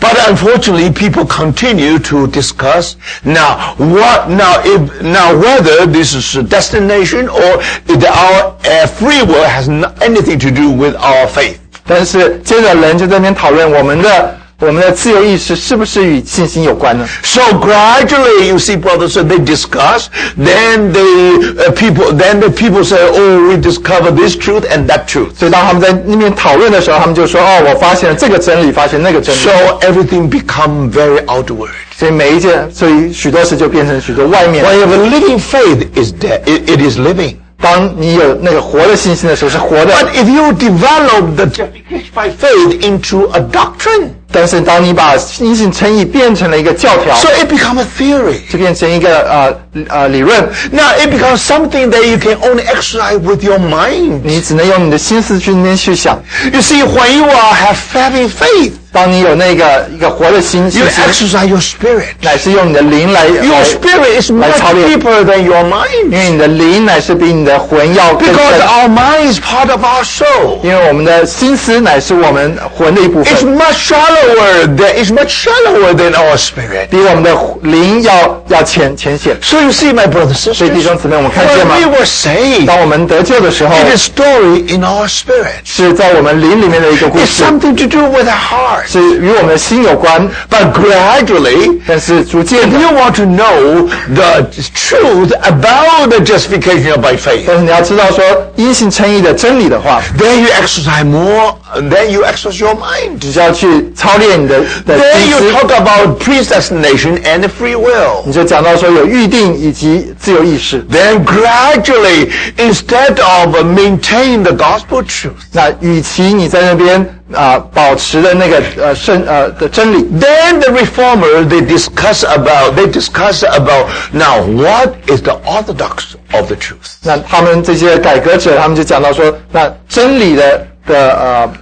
[0.00, 6.42] But unfortunately, people continue to discuss now what now if now whether this is a
[6.42, 11.58] destination or if our uh, free will has not anything to do with our faith.
[11.86, 17.06] 但是接着人就在那边讨论我们的 我们的自由意识是不是与信心有关呢？
[17.22, 20.06] So gradually, you see, brothers, so they discuss.
[20.36, 25.04] Then the uh, people, then the people say, "Oh, we discover this truth and that
[25.06, 29.40] truth." 所以当他们在那边讨论的时候，他们就说：“哦，我发现了这个真理，发现那个真理。
[29.40, 29.50] So
[29.82, 31.68] everything become very outward.
[31.94, 34.64] ”所以每一件，所以许多事就变成许多外面。
[34.64, 36.40] When you have a living faith, is dead.
[36.46, 37.36] It, it is living.
[37.58, 39.94] 当你有那个活的信心的时候，是活的。
[39.94, 47.85] But if you develop the justification by faith into a doctrine, 但是当你把阴性乘以变成了一个教条，so it becomes a
[47.97, 48.39] theory.
[48.49, 50.39] 就变成一个呃呃理论
[50.71, 54.21] ，Now it becomes something that you can only exercise with your mind.
[54.23, 56.21] 你只能用你的心思去那边去想。
[56.53, 62.14] You see, when you are have having faith, 当你有那个一个活的心 you 信心， exercise your spirit.
[62.22, 66.10] 乃是用你的灵来 Your 来 spirit is much 来操练， deeper than your 因 mind.
[66.12, 68.66] 为你的灵乃是比你的魂要更 Because 深。
[68.66, 70.58] our mind is part of our soul.
[70.62, 76.88] 因为我们的心思乃是我们魂的一部 It's 分， much shallower than it's much shallower than our spirit.
[76.90, 79.36] 比我们的灵要要浅浅显。
[79.42, 83.96] So you see, my brothers and 所以 sisters, 弟兄姊妹，我们看见 when 吗 we？were saved, 当我们得救的时候， it
[83.96, 85.60] is story in our spirit.
[85.64, 88.79] 是在我们灵里面的一个故 It's 事， something to do with our heart.
[88.86, 90.28] 是与我们的心有关。
[90.50, 97.16] But gradually, 但是逐渐 if 的， you want to know the truth about the justification by
[97.16, 98.24] faith, 但是你要知道说
[98.56, 103.18] 因信称义的真理的话， then you exercise more, and then you exercise your mind.
[103.20, 108.22] 只需要去操练你的的 Then 心 you 思， talk about predestination and free will.
[108.24, 110.84] 你就讲到说有预定以及自由意识。
[110.90, 122.24] Then gradually, instead of maintaining the gospel truth, 那与其你在那边 啊、保持的那个呃圣呃的真理， then the reformer they discuss
[122.24, 126.96] about they discuss about now what is the orthodox of the truth.
[127.02, 131.52] 那他们这些改革者，他们就讲到说，那真理的的呃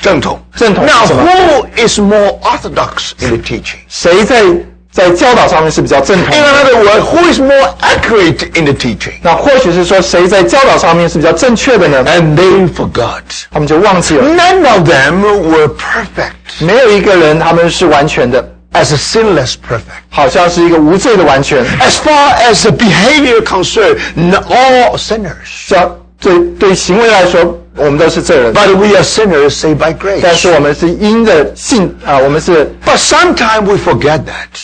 [0.00, 1.22] 正统.正统是 Now, 什么？
[1.24, 3.78] who is more orthodox in the teaching?
[3.88, 4.42] 谁在
[4.96, 6.48] 在教导上面是比较正统 In 的？
[6.52, 9.12] other words, who is more accurate in the teaching?
[9.22, 12.04] 那或许是说谁在教导上面是比较正确的呢？
[12.04, 13.22] And they forgot.
[13.50, 18.42] 他们就忘记了， None of them were perfect 没有一个人他们是完全的，
[18.74, 20.02] as a sinless perfect.
[20.10, 21.64] 好像是一个无罪的完全。
[21.80, 25.68] As far as the behavior concerned, n- all sinners.
[25.68, 30.36] 像对对行为来说，我们都是罪人， But we are sinners saved by 但 grace.
[30.36, 34.60] 是我们是因着信啊、我们是， But sometimes we forget that.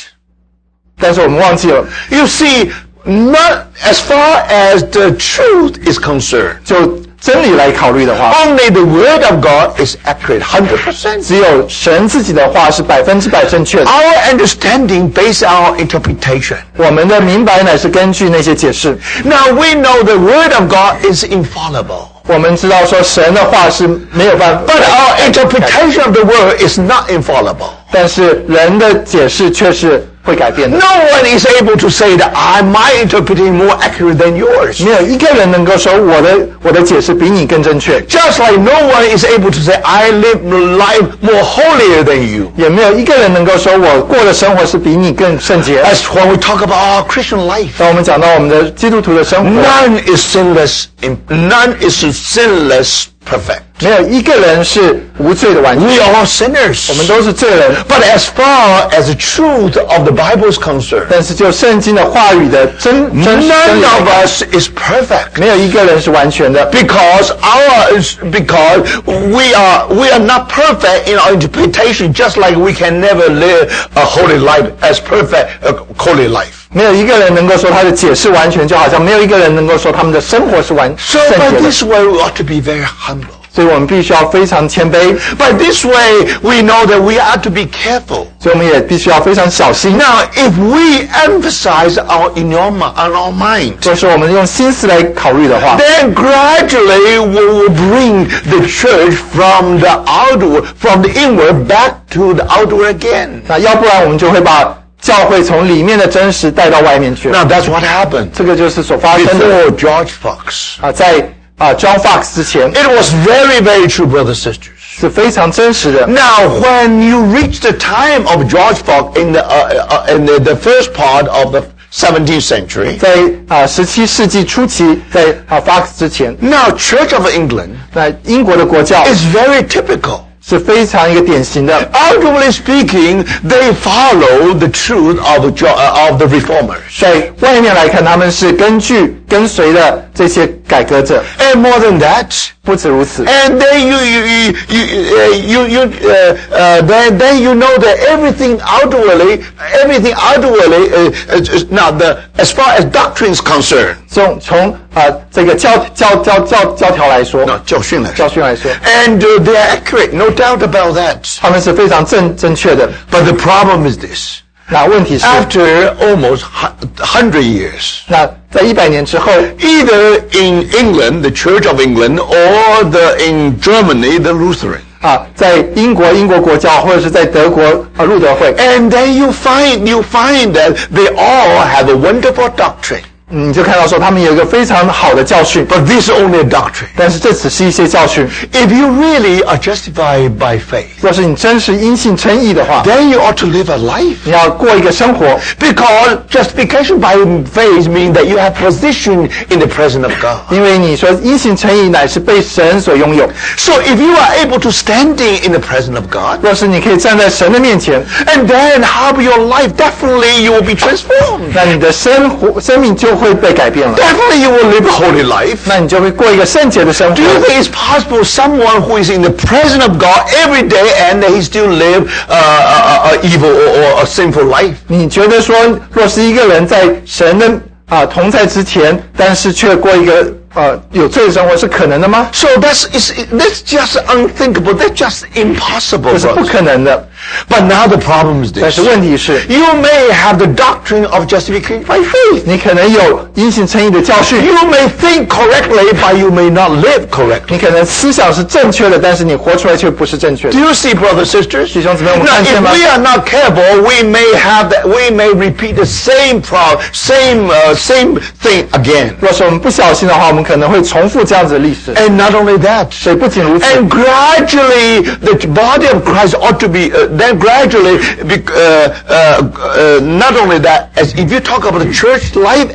[1.01, 2.71] 但是我们忘记了， You see,
[3.05, 6.57] not as far as the truth is concerned.
[6.65, 11.21] 就真理来考虑的话， Only the word of God is accurate, 100%.
[11.27, 13.87] 只有神自己的话是百分之百正确的。
[13.87, 16.59] Our understanding based on our interpretation.
[16.77, 18.99] 我们的明白乃是根据那些解释。
[19.25, 22.09] Now we know the word of God is infallible.
[22.29, 27.71] 我们知道说神的话是没有办法 But our interpretation of the word is not infallible.
[27.93, 30.77] 但是人的解释却是会改变的。
[30.79, 34.85] No one is able to say that I my interpretation more accurate than yours.
[34.85, 40.41] 没有一个人能够说我的我的解释比你更正确， Just like no one is able to say I live
[40.77, 42.53] life more holier than you.
[42.57, 45.83] 也没有一个人能够说我过的生活是比你更圣洁。
[45.83, 47.71] That's when we talk about our Christian life.
[47.79, 50.85] 当我们讲到我们的基督徒的生活， None is sinless.
[51.29, 53.63] None is sinless perfect.
[53.81, 56.87] 没有一个人是无罪的完全， We are all sinners.
[56.89, 57.73] 我们都是罪人。
[57.89, 64.09] But as far as the truth of the Bible is concerned, 但是就圣经的话语的真真真 none 理 of
[64.09, 65.39] us is perfect.
[65.39, 72.35] 没有一个人是完全的， Because our is because we are we are not perfect in our interpretation, just
[72.37, 76.47] like we can never live a holy life as perfect a holy life.
[76.73, 81.63] 没有一个人能够说他的解释完全，就好像没有一个人能够说他们的生活是完 So 圣 by 洁的。
[81.63, 83.37] this way, we ought to be very humble.
[83.55, 88.27] 所以我们必须要非常谦卑， By this way, we know that we are to be careful.
[88.39, 89.97] 所以我们也必须要非常小心。
[89.99, 97.41] Now, if we emphasize our in your mi- on our mind, 就是我们用心思来考虑的话， then gradually we
[97.41, 103.41] will bring the church from the outward, from the inward back to the outward again.
[103.49, 107.29] 那要不然我们就会把教会从里面的真实带到外面去。
[107.31, 110.81] Now, that's what happened 这个就是所发生的 before George Fox.
[110.81, 111.29] 啊，在
[111.59, 114.73] 啊 John Fox 之前 It was very, very true, brothers and sisters.
[115.01, 116.07] 是非常真实的。
[116.07, 120.41] Now, when you reach the time of George Fox in the uh, uh, in the,
[120.41, 123.11] the first part of the 17th century, 在
[123.49, 130.21] 啊十七世纪初期，在啊 Fox 之前， now Church of England 那英国的国教 is very typical.
[130.41, 131.75] 是非常一个典型的。
[131.93, 136.79] Outwardly speaking, they follow the truth of the, jo- uh, of the reformers.
[136.99, 141.23] 在外面来看，他们是根据跟随的这些 改革者。
[141.39, 142.27] And more than that,
[142.65, 144.83] 不止如此， and then you you you you
[145.17, 149.43] uh, you, you uh, uh, then then you know that everything outwardly,
[149.83, 150.91] everything outwardly.
[150.91, 158.17] Uh, uh, is- now, the as far as doctrine is concerned, 从从啊这个教教教教教条来说， no, 教训来说。
[158.17, 161.17] 教训来说， and uh, they are accurate, no doubt about that.
[161.41, 162.91] 他们是非常正正确的。
[163.11, 164.41] But the problem is this:
[164.71, 172.91] 那问题是， after almost hu- hundred years, 那在一百年之后， either in England, the Church of England, or
[172.91, 174.81] the in Germany, the Lutheran.
[175.01, 177.63] 啊，在英国英国国教或者是在德国
[177.97, 183.03] 啊路德会， And then you find you find that they all have a wonderful doctrine.
[183.33, 186.89] 你就看到说他们有一个非常好的教训， But this is only a doctrine.
[186.97, 188.27] 但是这只是一些教训。
[188.55, 194.17] If you really are justified by faith, 要是你真是因信称义的话， then you ought to live a life.
[194.25, 200.39] 你要过一个生活， Because justification by faith means that you have position in the presence of God.
[200.51, 203.29] 因为你说因信称义乃是被神所拥有。
[203.59, 208.83] So if you are able to standing in the presence of God, 若是你可以站在神的面前， and then
[208.83, 211.51] how your life definitely you will be transformed.
[211.53, 215.59] 那你的生活生命就会 被改变了， Definitely you will live a holy life.
[215.65, 220.91] 那你就会过一个圣洁的生活 Do。you think it's possible someone who is in the presence of God every day
[221.11, 224.75] and he still live uh, a, a, a evil or, or a sinful life?
[224.87, 225.57] 你觉得说，
[225.93, 227.49] 若是一个人在神的
[227.89, 232.29] 啊、同在之前，但是却过一个 呃有罪的生活，是可能的吗？
[232.33, 234.75] So that's it's, that's just unthinkable.
[234.75, 236.13] That's just impossible.
[236.13, 236.47] 这是不 brothers.
[236.49, 237.09] 可能的。
[237.49, 241.85] But now the problem is 但 this: 是问题是， you may have the doctrine of justification
[241.85, 242.43] by faith.
[242.45, 247.49] 你可能有因信称义的教训， You may think correctly, but you may not live correctly.
[247.49, 251.73] 你可能思想是正确的，但是你活出来却不是正确的 Do。you see, brothers sisters?
[251.73, 252.71] 弟兄姊妹，我们 Now, 看见吗？
[252.73, 254.87] if we are not careful, we may have that.
[254.87, 259.15] We may repeat the same problem, same uh, same thing again.
[259.21, 261.94] 若是我们不小心的话，我们 们可能会重复这样子的历史。
[261.94, 263.66] And not only that，所以不仅如此。
[263.66, 270.36] And gradually the body of Christ ought to be uh, then gradually be uh, uh, not
[270.36, 272.68] only that as if you talk about the church life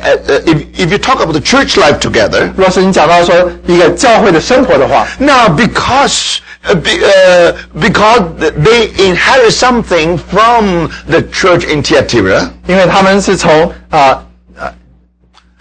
[0.45, 2.49] if if you talk about the church life together。
[2.57, 6.39] 若是你讲到说一个教会的生活的话，Now because
[7.79, 14.23] because they inherit something from the church in Thyatira，因为他们是从啊。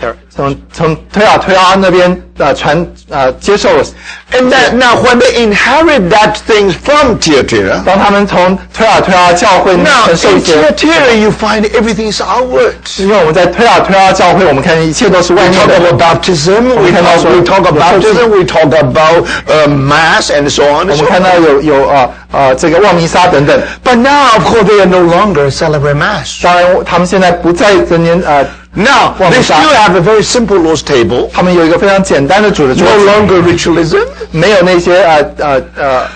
[0.00, 3.83] there 从从推亚推阿那边呃传呃接受了，
[4.31, 10.55] and that now when they inherit that thing from Thyatira, 当他们从推亚推阿教会 now 承受 in 一些，
[10.71, 12.73] Thyatira you find everything is outward.
[12.97, 15.79] 因为我们在推亚推阿教会，我们看一切都是外 We 面 talk 的。
[15.91, 16.61] about baptism.
[16.81, 18.27] We can talk, also- we talk about we also- baptism.
[18.29, 21.23] We talk about uh, mass and so on 我 and 们 so 看 on.
[21.23, 23.61] 到有有呃呃这个望弥撒等等。
[23.83, 26.41] But now, of course, they are no longer celebrate mass.
[26.41, 28.43] 当然，他们现在不在这年呃
[28.75, 31.30] Now, Well, they we still got- have a very simple Lord's table.
[31.34, 34.04] No longer ritualism.
[34.30, 36.10] 没有那些啊啊啊。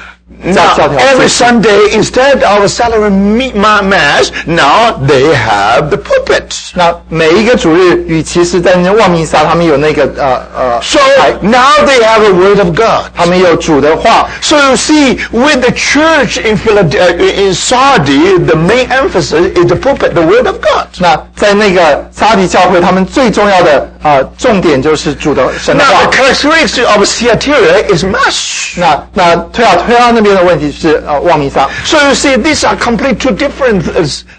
[0.44, 3.10] Now, every Sunday, instead of a salary
[3.52, 6.72] mass, now they have the pulpit.
[6.74, 10.82] 那每一个主日，与其是在那望弥撒，他们有那个呃呃。
[10.82, 10.98] So
[11.42, 13.12] now they have a word of God.
[13.14, 14.28] 他们有主的话。
[14.40, 19.76] So you see, with the church in Philadelphia, uh, in Sardis, the main emphasis is the
[19.76, 20.88] pulpit, the word of God.
[20.98, 26.10] 那在那个撒迪教会，他们最重要的啊、呃，重点就是主的神的话。
[26.10, 28.72] characteristics of Thyatira is much.
[28.76, 31.68] 那那推到推到那边的问题是呃望弥撒。
[31.84, 33.82] So you see, these are completely two different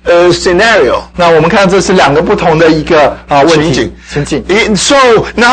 [0.06, 1.04] uh, scenario.
[1.16, 1.32] now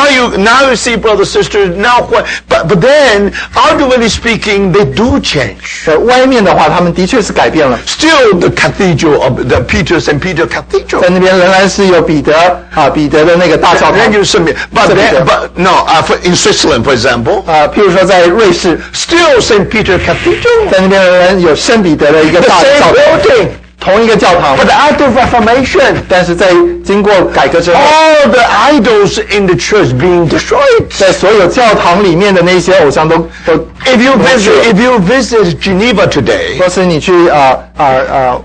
[0.09, 2.27] you now you see, brother sister, now what?
[2.49, 5.87] But but then, outwardly speaking, they do change.
[5.87, 7.79] 呃，外面的话，他们的确是改变了。
[7.87, 11.01] Still the cathedral of the Peter's and Peter Cathedral。
[11.01, 12.35] 在那边仍然是有彼得
[12.75, 14.00] 啊、呃，彼得的那个大教堂。
[14.14, 14.96] you submit, but St.
[14.98, 15.26] then, Peter.
[15.26, 19.68] but no, uh, for, in Switzerland, for example, 啊，譬如说在瑞士， still St.
[19.70, 23.48] Peter Cathedral, 在那边仍然有圣彼得的一个 the 大 same 教堂， building.
[23.78, 26.48] 同一个教堂， But after Reformation, 但是在
[26.84, 28.42] 经过改革之后， all the
[28.72, 30.86] idols in the church being destroyed.
[30.98, 33.54] 在所有教堂里面的那些偶像都都
[33.86, 38.38] If you 都去 visit, 了 if you visit Geneva today, 或是你去啊啊啊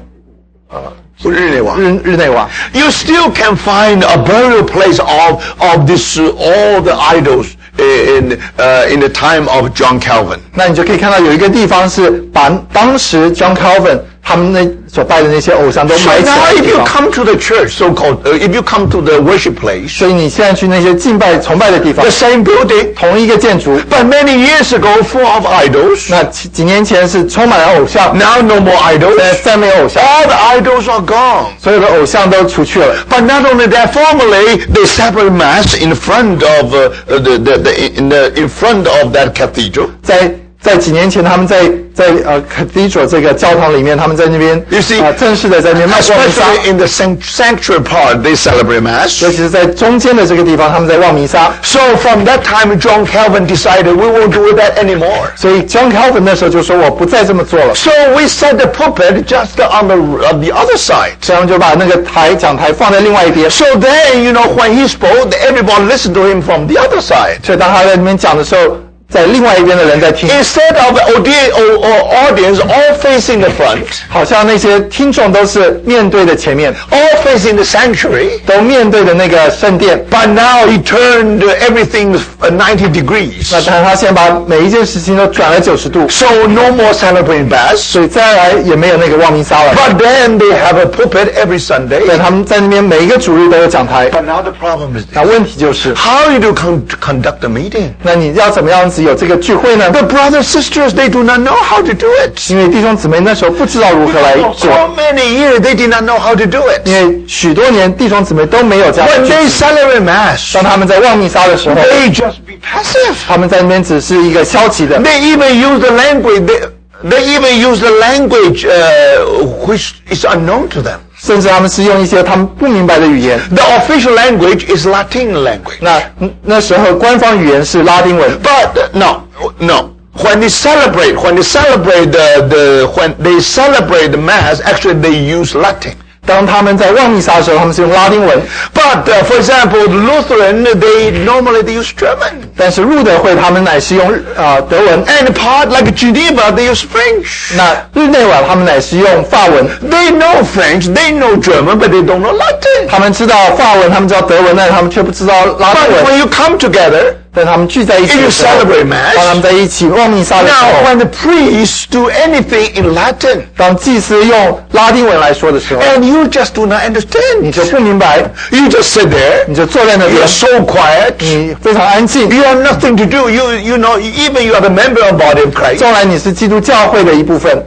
[1.22, 7.48] 日内瓦日日内瓦， you still can find a burial place of of this uh, all the idols
[7.76, 10.38] in uh, in the time of John Calvin.
[10.54, 14.60] 那你就可以看到有一个地方是把当时 John Calvin 他们那
[14.92, 16.86] 所拜的那些偶像都 So 埋起 now, 来的 if 地 you 方。
[16.86, 22.44] come to the church, so-called, uh, if you come to the worship place, 所以你现在去那些敬拜崇拜的地方 the，same
[22.44, 26.06] building, 同一个建筑， but many years ago, full of idols.
[26.08, 29.42] 那几几年前是充满了偶像， Now no more 现在 idols.
[29.42, 31.46] 再没有偶像， All the idols are gone.
[31.60, 32.94] 所有的偶像都除去了。
[33.10, 37.72] But not only that, formerly they celebrate mass in front of uh, the, the, the,
[37.96, 39.88] in the in front of that cathedral.
[40.02, 40.32] 在
[40.64, 41.62] 在几年前，他们在
[41.94, 49.22] 在呃 Cathedral 这个教堂里面，他们在那边 You see, 啊、正式的在那边卖望弥撒， Especially in the sanct- sanctuary part, they celebrate mass.
[49.24, 51.50] 尤其是在中间的这个地方，他们在望弥撒。
[51.62, 55.30] So from that time, John Calvin decided we won't do that anymore.
[55.34, 60.76] 所以 John Calvin 那时候就说我不再这么做了， So we set the pulpit just on the on the other
[60.76, 61.12] side.
[61.22, 63.48] 这样就把那个台讲台放在另外一边。
[63.48, 67.42] So then, you know, when he spoke, everyone listened to him from the other side.
[67.42, 68.76] 所以当他在那边讲的时候，
[69.14, 77.56] 在另外一边的人在听， Instead of the audi- or, or audience all facing the front, 好像那些听众都是面对的前面， all facing
[77.56, 80.00] the sanctuary, 都面对的那个圣殿。
[80.08, 83.48] but now he turned everything uh, 90 degrees.
[83.50, 87.78] 那但是他现在把每一件事情都转了九十度， So no more celebrating mass.
[87.78, 89.74] 所以再来也没有那个望弥撒了。
[89.74, 92.06] But then they have a pulpit every Sunday.
[92.06, 94.08] 对，他们在那边每一个主日都有讲台。
[94.08, 95.32] But now the problem is 那 this.
[95.32, 97.88] 问题就是， How you do con- conduct a meeting?
[98.04, 99.90] 那你要怎么样子 有这个聚会呢？
[99.90, 102.50] The brothers sisters they do not know how to do it.
[102.50, 107.06] 因为弟兄姊妹那时候不知道如何来 For 做， so many years they did not know how to do 因 it.
[107.08, 109.64] 为许多年弟兄姊妹都没有这样的 When 聚 they 集。
[109.64, 113.14] celebrate mass, 当他们在望弥撒的时候， they just be passive.
[113.26, 116.46] 他们在那边只是一个消极的， They even use the language.
[116.46, 116.60] They,
[117.02, 120.98] they even use the language uh, which is unknown to them.
[121.24, 123.38] 甚至他们是用一些他们不明白的语言。
[123.50, 125.78] The official language is Latin language.
[125.80, 126.02] 那
[126.42, 129.22] 那时候官方语言是拉丁文， But uh, no,
[129.58, 129.90] no.
[130.12, 135.12] When they celebrate, when they celebrate the, the when they celebrate the mass, actually they
[135.12, 135.94] use Latin.
[136.26, 138.38] 当他们在望弥撒的时候，他们是用拉丁文；
[138.74, 142.34] But uh, for example, Lutheran, they normally they use German.
[142.56, 144.06] 但是路德会他们乃是用
[144.36, 145.04] 啊、呃德文。
[145.06, 147.56] And part like Geneva, they use French.
[147.56, 152.86] 那日内瓦他们乃是用法文， They know French, they know German, but they don't know Latin.
[152.88, 156.04] 他们知道法文，他们知道德文，但他们却不知道拉丁 But 文。
[156.04, 161.06] when you come together, 但他们聚在一起 if you 的时候， celebrate Mass, 当他们在一起望弥撒的时 now 候， when the
[161.06, 168.18] priests do anything in Latin, 当祭司用拉丁文来说的时候， and you just do not 你 understand, 就不明白，
[168.50, 172.28] you just sit there, 你就坐在那边 you're，so quiet, 你非常安静。
[172.28, 173.30] you have nothing to do.
[173.30, 175.78] You you know even you are the member of body of Christ.
[175.78, 177.64] 纵然你是基督教会的一部分，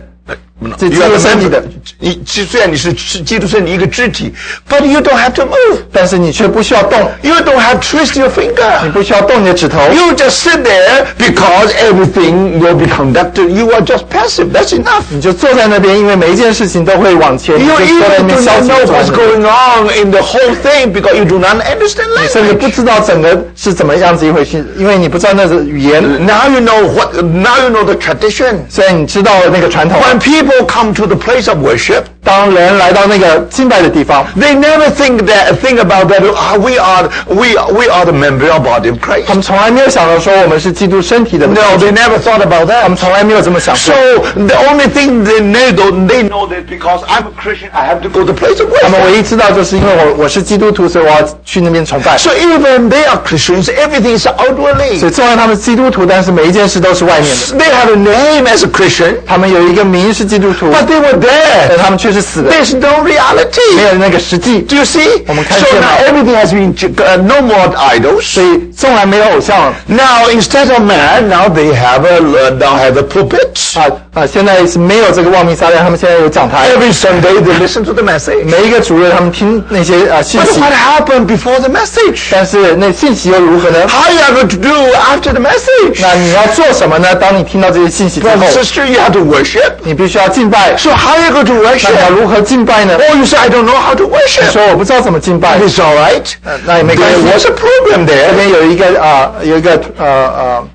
[0.77, 1.63] 这个身体.的，
[2.01, 4.33] 你虽然你是是基督身体一个肢体
[4.69, 5.79] ，but you don't have to move.
[5.93, 8.83] 但是你却不需要动，You don't have to twist your finger.
[8.83, 13.49] 你不需要动你的指头，You just sit there because everything will be conducted.
[13.49, 14.51] You are just passive.
[14.53, 15.05] That's enough.
[15.11, 20.21] 你就坐在那边，因为每一件事情都会往前，你 You 就坐在那 even 边 do 消 not 极 know what's going on in the
[20.21, 27.15] whole thing because you do not understand 甚至.不知道整个是怎么样子一回事，因为你不知道那个语言，Now you know what.
[27.23, 28.57] Now you know the tradition.
[28.69, 36.08] 虽然你知道了那个传统，When people come to the place of worship, 当人来到那个敬拜的地方， they never think that think about
[36.08, 36.22] that.
[36.36, 39.34] Ah, we are we are, we are the member of body of 他 Christ.
[39.34, 41.46] 们从来没有想到说我们是基督身体的。
[41.48, 43.00] No, they never thought about 他们 that.
[43.00, 44.48] 从来没有这么想 So 过。
[44.48, 48.10] the only thing they know, they know that because I'm a Christian, I have to
[48.10, 49.06] go to the place of 他们 worship.
[49.06, 52.18] 唯一知道就是因为我我是基督徒，所以我要去那边崇拜。
[52.18, 54.98] So even they are Christians, everything is outwardly.
[54.98, 57.58] 所以纵然他们是基督徒，但是每一件事都是外面的。
[57.58, 61.78] They have a name as a Christian, 他们有一个名是基督徒， but they were 但 dead.
[61.78, 63.92] 他们却是 死的， There's no 没 reality.
[63.92, 64.62] 有那个实际。
[64.62, 65.24] Do you see?
[65.28, 65.88] 我们看 So 见了。
[65.88, 68.22] now everything has been uh, no more idols.
[68.22, 73.80] 所以纵然没有偶像 Now instead of man, now they have a uh, now have a pulpit.
[73.80, 78.46] 啊啊，现在是没有这个望弥撒旦，他们现在有讲台， Every Sunday they listen to the message.
[78.46, 82.28] 每一个主日他们听那些啊信 But 息， what happened before the message?
[82.32, 83.88] 但是那信息又如何呢？
[83.88, 86.00] How you are going to do after the message?
[86.00, 87.16] 那你要做什么呢？
[87.16, 89.74] 当你听到这些信息之后 Brother,，sister, you have to worship.
[89.84, 90.78] 你必须要敬拜。
[90.78, 91.97] So how are you going to 那 worship?
[91.98, 92.96] 你要如何敬拜呢？
[92.98, 94.52] Oh, you say I don't know how to 你 worship.
[94.52, 96.24] 说我不知道怎么敬拜， It's all right.
[96.66, 97.32] 那也没关 There 系。
[97.34, 98.34] was a program 这 there.
[98.36, 100.68] 边有一个啊，有一个呃呃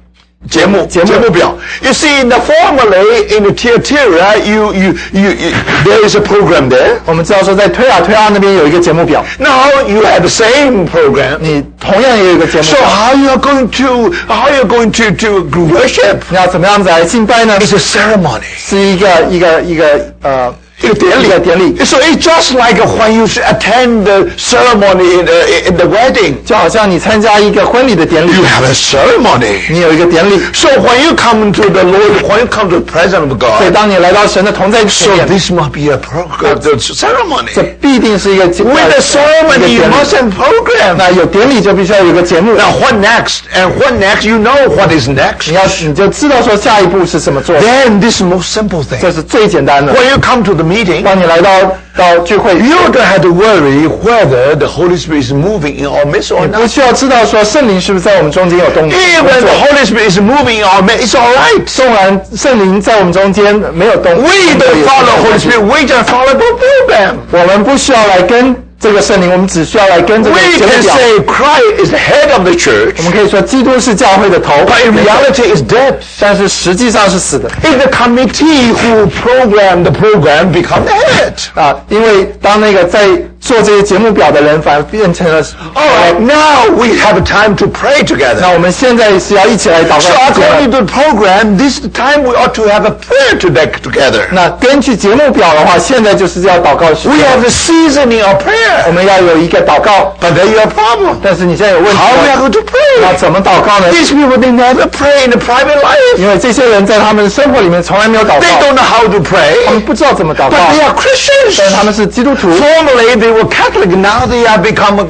[0.49, 1.53] 节目节目节目表.
[1.83, 5.51] You see, in the formally in the Thyatira, you, you, you, you,
[5.85, 6.99] there is a program there.
[7.07, 11.39] 我们知道说在推啊推啊那边有一个节目表， Now you have the same program.
[11.41, 16.19] 你同样也有一个节目 So 表， how you are going to how you are going to to worship?
[16.31, 17.59] 你要怎么样子来敬拜呢？
[17.61, 18.41] It's a ceremony.
[18.57, 21.27] 是一个一个一个呃 一个典礼。
[21.27, 26.37] 一个典礼， So it's just like when you attend the ceremony in the, in the wedding.
[26.47, 29.59] 就好像你参加一个婚礼的典礼 You，have a ceremony.
[29.71, 33.29] 你有一个典礼， So when you come to the Lord, when you come to the presence of
[33.29, 37.53] 所以 God, 当你来到神的同在前 so 面， this must be a program, the ceremony.
[37.55, 40.95] 这必定是一个敬 With 呃 the 一个 ceremony, you 典礼 must have program.
[40.97, 43.41] 那有典礼就必须要有一个节目， Now what next?
[43.53, 44.29] And what next?
[44.29, 45.49] You know what is next.
[45.49, 49.01] 你要你就知道说下一步是怎么做， Then this is the most simple thing.
[49.03, 49.93] 这是最简单的。
[49.93, 51.51] When you come to the meeting, 当你来到
[51.97, 56.47] 到聚会， you don't have to worry whether the Holy Spirit is moving in our midst or
[56.49, 56.69] 不 not.
[56.69, 59.51] 需要知道说圣灵是不是在我们中间有动工 Even the 作。
[59.51, 61.65] Holy Spirit is moving in our midst, it's all right.
[61.67, 67.17] 纵然圣灵在我们中间没有动， We don't follow Holy Spirit, we just follow the program.
[67.33, 70.96] 我们不需要来跟 这个圣灵，我们只需要来跟这个 We 节目 can 表。
[70.98, 75.96] say Christ is the head of the church, 我们可以说基督是教会的头，but in reality is dead.
[76.20, 81.34] 但是实际上是死的 It's the committee who programmed the program become the head.
[81.56, 81.78] 啊！
[81.88, 83.08] 因为当那个在
[83.43, 85.43] 做这些节目表的人，反而变成了。
[85.75, 88.53] All right, now we have time to pray 那 together.
[88.53, 90.71] 我们现在是要一起来祷告 So 时间 according 了。
[90.71, 93.73] to the program, this is the time we ought to have a prayer to deck
[93.83, 94.27] together.
[94.33, 98.93] 那根据节目表的话，现在就是要祷告的时 We 间 have。the seasoning of 我 prayer.
[98.93, 101.17] 们要有一个祷告， But then you have a problem.
[101.23, 102.61] 但是你现在有问题 How we are 了， going to
[103.01, 103.17] 那 pray?
[103.17, 103.89] 怎么祷告呢？
[103.93, 106.19] These people, they never pray in the private life.
[106.19, 109.71] 因为这些人在他们的生活里面从来没有祷 They 告， don't know how to 他 pray.
[109.71, 111.69] 们不知道怎么祷告 But，they are 但 Christians.
[111.69, 112.49] 是他们是基督徒。
[112.51, 113.91] Formerly they were Catholic.
[113.91, 115.07] Now they have become uh,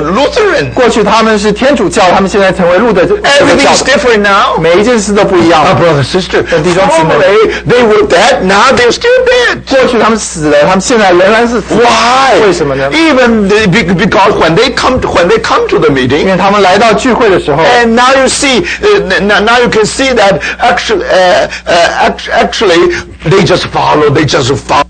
[0.00, 0.72] Lutheran.
[0.74, 4.58] 过去他们是天主教，他们现在成为路德这个 Everything 教 is。different now.
[4.58, 5.64] 每一件事都不一样。
[5.64, 6.42] Our brother, sister.
[6.62, 7.14] 弟兄姊妹。
[7.14, 8.42] Formerly they were dead.
[8.42, 9.60] Now they're still dead.
[9.68, 11.74] 过去他们死了，他们现在仍然是死。
[11.74, 12.40] Why?
[12.44, 12.90] 为什么呢？
[12.90, 16.26] Even the, be- because when they come to, when they come to the 因 meeting,
[16.26, 22.08] 为他们来到聚会的时候， and now you see, uh, now, now you can see that actually, uh, uh,
[22.08, 22.92] act- actually
[23.24, 24.10] they just follow.
[24.10, 24.82] They just follow.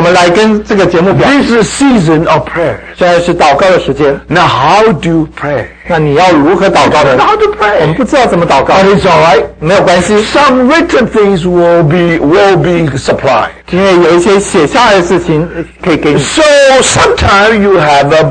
[0.00, 1.28] 我们来跟这个节目表。
[1.28, 2.76] This is season of prayer.
[2.96, 5.66] 现在是祷告的时间，Now, how do pray?
[5.86, 7.94] 那你要如何祷告呢？How to 我们 pray?
[7.94, 9.44] 不知道怎么祷告，But it's all right.
[9.58, 13.50] 没有关系，Some written things will be will be supplied.
[13.72, 16.18] 因为有一些写下来的事情呃可以给你。
[16.18, 16.42] So
[16.80, 18.24] sometimes you have a,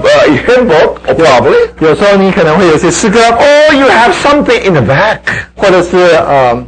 [0.47, 5.19] hymn book, or probably, 有时候你可能会有一些诗歌，or you have something in the back,
[5.55, 6.65] 或者是呃，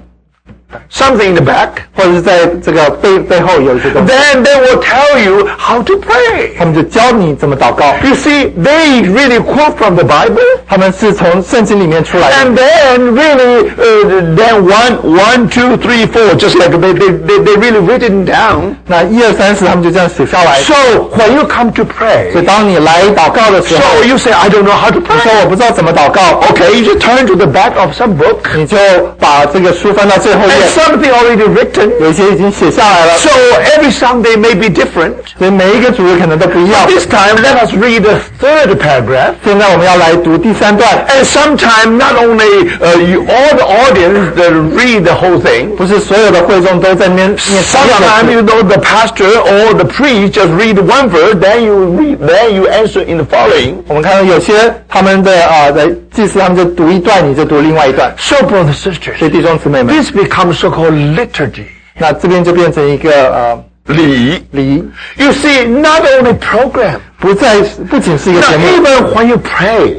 [0.91, 1.69] something in the back.
[1.97, 6.51] 或者是在这个背背后有一些东西， Then they will tell you how to pray.
[6.59, 7.95] 他们就教你怎么祷告。
[8.05, 14.99] You see, they really quote from the Bible, 他们是从圣经里面出来的， and then really, uh, then one,
[15.03, 18.75] one, two, three, four, just like they, they, they, they really written down.
[18.87, 20.61] 那一二三四他们就这样写下来。
[20.61, 20.75] So
[21.17, 24.99] when you come to 所 pray, 以当你来祷告的时候， so you say, I don't know how to
[25.01, 25.41] 你说 pray.
[25.45, 28.77] 我不知道怎么祷告， Okay, you just turn to the back of some book, 你就
[29.19, 31.91] 把这个书翻到最后 and 页， something already written.
[32.01, 33.19] 有一些已经写下来了。
[33.19, 33.31] So
[33.77, 35.13] every Sunday may be different.
[35.39, 36.87] 所以每一个主日可能都不一样。
[36.87, 39.35] This time, let us read the third paragraph.
[39.45, 45.77] 现在我们要来读第三段， And sometime not only uh, you, all the audience that read the whole thing.
[45.77, 51.63] 不是所有的会众都在念念同样的 Sometimes 字 you know the pastor or the priest just read one verse, then
[51.63, 53.75] you read, then you answer in the following.
[53.89, 54.53] 我们看到有些
[54.89, 58.13] 他们的啊的祭司，他们就读一段，你就读另外一段。
[58.19, 61.67] So, brothers and sisters, 所以弟兄姊妹们， this becomes so-called liturgy.
[61.99, 64.43] 那这边就变成一个呃 礼仪。
[64.53, 64.85] 礼仪，
[65.17, 66.99] You see, not only program.
[67.19, 67.61] 不再
[67.91, 68.67] 不仅是一个 Now, 节目。
[68.67, 69.95] even when you pray,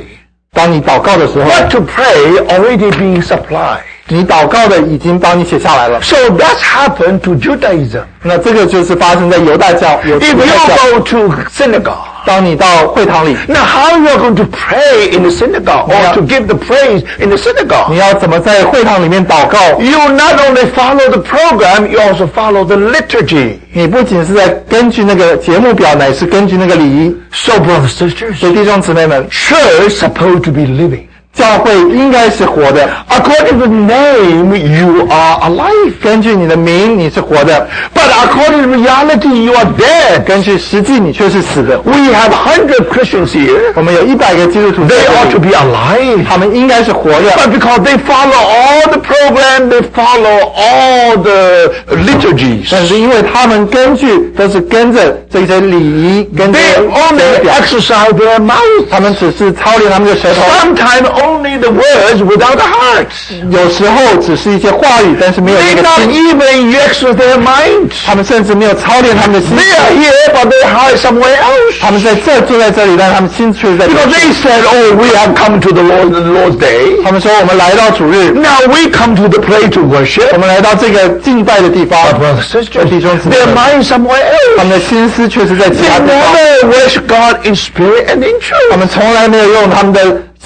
[0.53, 3.81] 当你祷告的时候， what to pray already being supplied.
[4.08, 6.00] 你祷告的已经帮你写下来了。
[6.02, 8.02] So that's happened to Judaism.
[8.22, 15.88] 那这个就是发生在犹太教，If you go to synagogue, 当你到会堂里，now how you are going to pray in the synagogue
[15.88, 17.90] or to give the praise in the synagogue?
[17.90, 23.58] 你要怎么在会堂里面祷告？You not only follow the program, you also follow the liturgy.
[23.72, 27.16] 你不仅是在根据那个节目表，乃是根据那个礼仪。
[27.32, 31.06] So, brothers sisters, 所以弟兄姊妹们，church supposed to be living.
[31.33, 32.89] 教会应该是活的。
[33.09, 35.93] According to the name, you are alive.
[36.01, 37.53] 根据你的名，你是活的；
[37.93, 40.23] But according to reality, you are dead.
[40.25, 41.77] 根据实际，你却是死的。
[41.83, 43.73] We have 100 Christians here.
[43.75, 46.25] 我们有一百个基督徒在 They ought 这 to 里， be alive.
[46.27, 47.29] 他们应该是活的。
[47.31, 52.67] But because they follow all the program, they follow all the liturgies.
[52.71, 58.87] 但是因为他们根据都是跟着这些礼仪，跟着 They 节 only 表， exercise their mouth.
[58.89, 60.41] 他们只是操练他们的舌头。
[60.59, 63.07] Sometimes only the words without the heart.
[63.49, 66.11] 有时候只是一些话语，但是没有 They 那个 not 心。
[66.11, 67.91] even exercise their mind.
[68.05, 69.57] 他们甚至没有操练他们的心。
[69.57, 71.79] They are here, but their heart is somewhere else.
[71.81, 74.11] 他们在这坐在这里，但是他们心却在别 Because 处。
[74.11, 77.03] they said, oh, we have come to the Lord, the Lord's day.
[77.03, 80.37] 他们说我们来到主日， Now we come to the place to 我 worship.
[80.37, 84.23] 们来到这个敬拜的地方， Brothers and sisters, 弟兄姊妹 their mind is somewhere
[84.57, 84.67] 他 else.
[84.67, 86.17] 们的心思却是在其 They 他地方。
[86.33, 88.77] never worship God in spirit and in 他 truth.
[88.77, 89.99] 们从来没有用他们的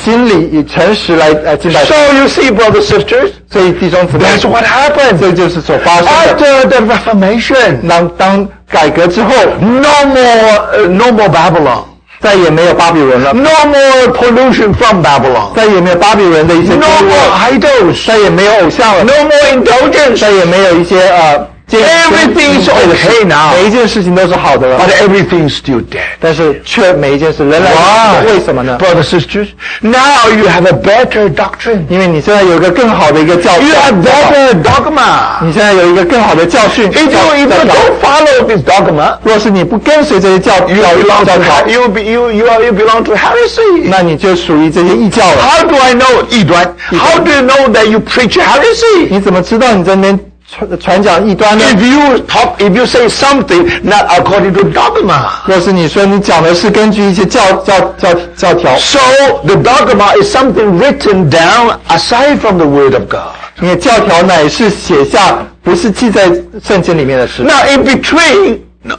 [0.05, 1.85] 心里以诚实来来敬拜。
[1.85, 5.19] So you see, brothers and sisters, 所以弟兄姊妹，that's what happened.
[5.21, 6.11] 这就是所发生的。
[6.11, 9.31] After the Reformation, 当当改革之后
[9.61, 11.85] ，no more, uh, no more Babylon.
[12.19, 15.55] 再也没有巴比伦了，No more pollution from Babylon.
[15.55, 18.07] 再也没有巴比伦的一些 No more idols.
[18.07, 20.19] 再也没有偶像了，No more indulgence.
[20.19, 23.54] 再也没有一些呃，见 Everything is 会的事 okay now.
[23.56, 26.02] 每一件事情都是好的了， But everything's still dead.
[26.20, 28.78] 但是却每一件事仍然是好的为什么呢？
[28.78, 29.48] Brothers sisters,
[29.80, 31.84] now you have a better doctrine.
[31.88, 35.46] 因为你现在有一个更好的一个教 You 教 have 教导 better dogma.
[35.46, 36.92] 你现在有一个更好的教训。
[36.92, 41.38] If you, 教 if you 教条 don't follow this dogma, 若是你不跟随这些教 you 教 belong 教
[41.38, 43.84] to 条 he- you, be, you, you, are, you belong to heresy.
[43.86, 45.38] 那你就属于这些异教了。
[45.42, 46.76] How do I know, 异端?
[46.92, 49.08] How do you know that you preach heresy?
[49.10, 55.29] 你怎么知道你在那边 传传讲异端呢？If you talk, if you say something not according to dogma.
[55.45, 58.99] 若是你说你讲的是根据一些教教教教条，So
[59.45, 63.35] the dogma is something written down aside from the word of God.
[63.59, 66.31] 你的教条乃是写下，不是记在
[66.63, 67.43] 圣经里面的事。
[67.43, 68.97] Now in between, no,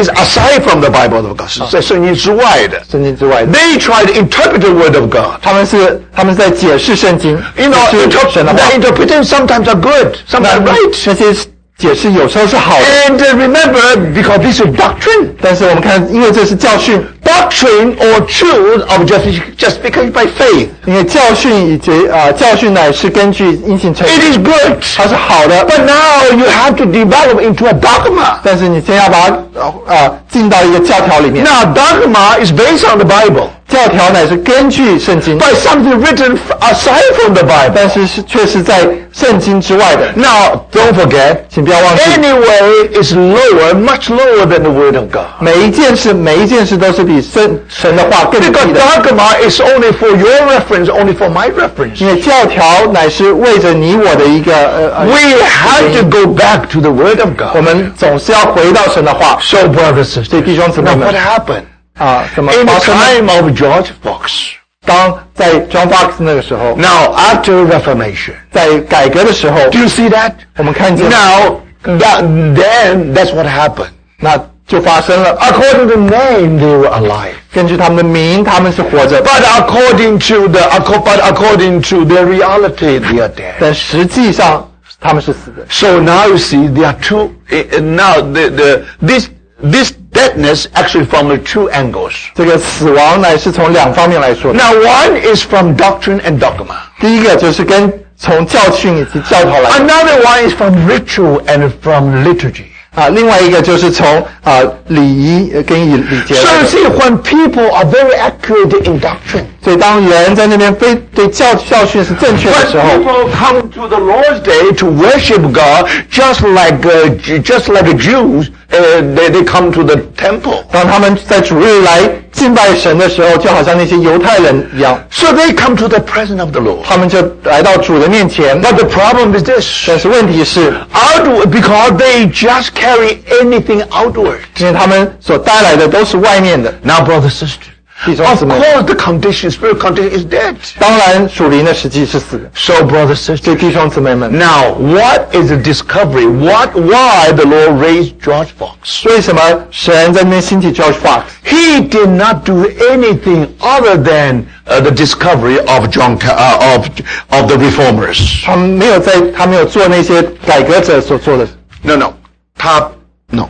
[0.00, 1.48] is aside from the Bible of God.
[1.48, 2.82] 是在圣经之外的。
[2.90, 5.40] 圣经之外的， They try to interpret the word of God.
[5.40, 11.02] 他们是他们是在解释圣经， You know, 解释 interp- 神的话 the。interpretations sometimes are good, 那 sometimes right.
[11.06, 11.32] 那些
[11.80, 20.10] 解释有时候是好的， And uh, remember, because this is doctrine, 但是我们看，因为这是教训， doctrine or truth of justification justification
[20.10, 20.68] by faith.
[20.86, 24.78] 因为教训以及啊、教训乃是根据因信称 It 义， is good.
[24.96, 25.66] 它是好的。
[25.66, 28.38] But now you have to develop into a dogma.
[28.42, 37.34] 但是你先要把它呃啊进到一个教条里面， Now dogma is based on the Bible, 教条乃是根据圣经， but something written f- aside from
[37.34, 37.72] the Bible.
[37.74, 40.06] 但是是却是在圣经之外的。
[40.14, 45.24] Now, don't forget, 请不要忘记， anyway is lower, much lower than the Word of God.
[45.40, 48.80] 每一件事，每一件事都是比神神的话更低 Because 的。
[48.80, 52.00] dogma is only for your reference, only for my reference.
[52.00, 57.62] 因为教条乃是为着你我的一个呃呃， We have to go back to the Word of 我 God.
[57.64, 61.62] 们总是要回到神的话 So, brothers and 所以 sisters, 弟兄姊妹 now 们 what happened?
[62.00, 63.04] 啊，怎么 In 发 the 生呢？
[63.04, 64.52] time of George Fox,
[64.84, 70.32] 当在 John Fox 那个时候， now after Reformation, 在改革的时候， do you see that?
[70.56, 72.22] 我们看见 Now, that,
[72.54, 73.90] then that's what happened.
[74.18, 75.36] 那就发生了。
[75.38, 77.34] According to name, they were alive.
[77.52, 83.54] 根据他们的名，他们是活着， But according to the, acco- but according to their reality, they are dead.
[83.60, 84.68] 但实际上
[85.00, 85.64] 他们是死的。
[85.70, 87.30] So now you see, there are two.
[87.50, 89.28] eh, eh, Now the, the this
[89.62, 92.12] this deadness actually from the two angles.
[92.34, 94.58] 这个死亡乃是从两方面来说的。
[94.58, 96.76] Now one is from doctrine and dogma.
[97.00, 102.64] 第一个就是跟从教训以及教条来 Another one is from ritual and from liturgy.
[102.94, 106.66] 啊，另外一个就是从啊礼仪呃跟礼礼节 So 来 you 的。
[106.66, 113.98] see, when people are very accurate in doctrine, 所以当人在那边非对教教训是正确的 when 时候， people come to the
[113.98, 119.30] Lord's day to worship God, just like uh, Ju- just like the Jews uh, they,
[119.30, 120.64] they come to the temple.
[120.70, 122.00] 当他们在主日来
[122.32, 126.82] 敬拜神的时候，就好像那些犹太人一样， So they come to the presence of the Lord.
[126.84, 128.60] 他们就来到主的面前。
[128.62, 129.84] But the problem is this.
[129.86, 134.38] 但是问题是， Outward, because they just carry anything outward.
[134.58, 136.72] 因为他们所带来的都是外面的。
[136.82, 137.69] Now, brother, sister, 弟兄
[138.04, 140.54] of 姊妹， course the condition, spirit condition is dead.
[140.78, 142.50] 当然属灵的实际是死的。
[142.54, 146.26] So, brother, 所 sister, 以弟兄姊妹们， now what is the discovery?
[146.26, 149.06] What, why the Lord raised George Fox?
[149.08, 149.40] 为什么
[149.70, 151.22] 神在那边兴起 George Fox？
[151.44, 156.86] He did not do anything other than uh, the discovery of John, Ca- uh, of,
[157.30, 158.44] of the reformers.
[158.44, 161.48] 他们没有在，他没有做那些改革者所做的。
[161.82, 162.12] No, no,
[162.58, 162.90] top,
[163.30, 163.48] no.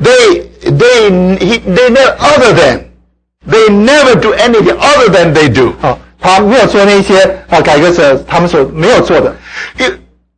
[0.00, 2.80] They, they, he, they never, other than,
[3.48, 5.72] they never do anything other than they do.
[5.82, 9.34] 啊，他没有做那些啊改革者他们所没有做的。
[9.78, 9.86] You,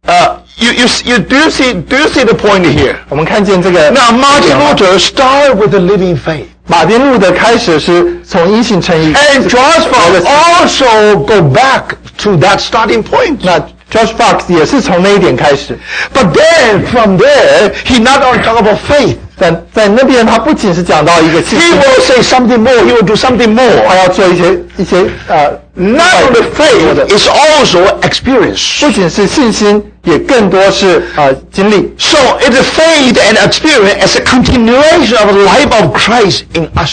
[0.07, 2.97] uh, you, you, you do you see, do you see the point here?
[3.09, 6.47] 我们看见这个 Now, Martin Luther started with the living faith.
[6.66, 13.36] 马丁路的开始是从因信称义， And George Fox also go back to that starting point.
[13.42, 13.59] 那
[13.90, 15.78] George Fox 也是从那一点开始。
[16.14, 19.18] But then, from there, he not only talk about faith.
[19.38, 22.78] 在在那边，他不仅是讲到一个信 He 心， will say something more.
[22.84, 23.97] He will do something 他 more.
[23.97, 28.80] 要做一些一些呃， Not only faith, it's also experience.
[28.80, 31.92] 不仅是信心，也更多是呃经历。
[31.99, 36.68] So it is faith and experience as a continuation of the life of Christ in
[36.76, 36.90] us.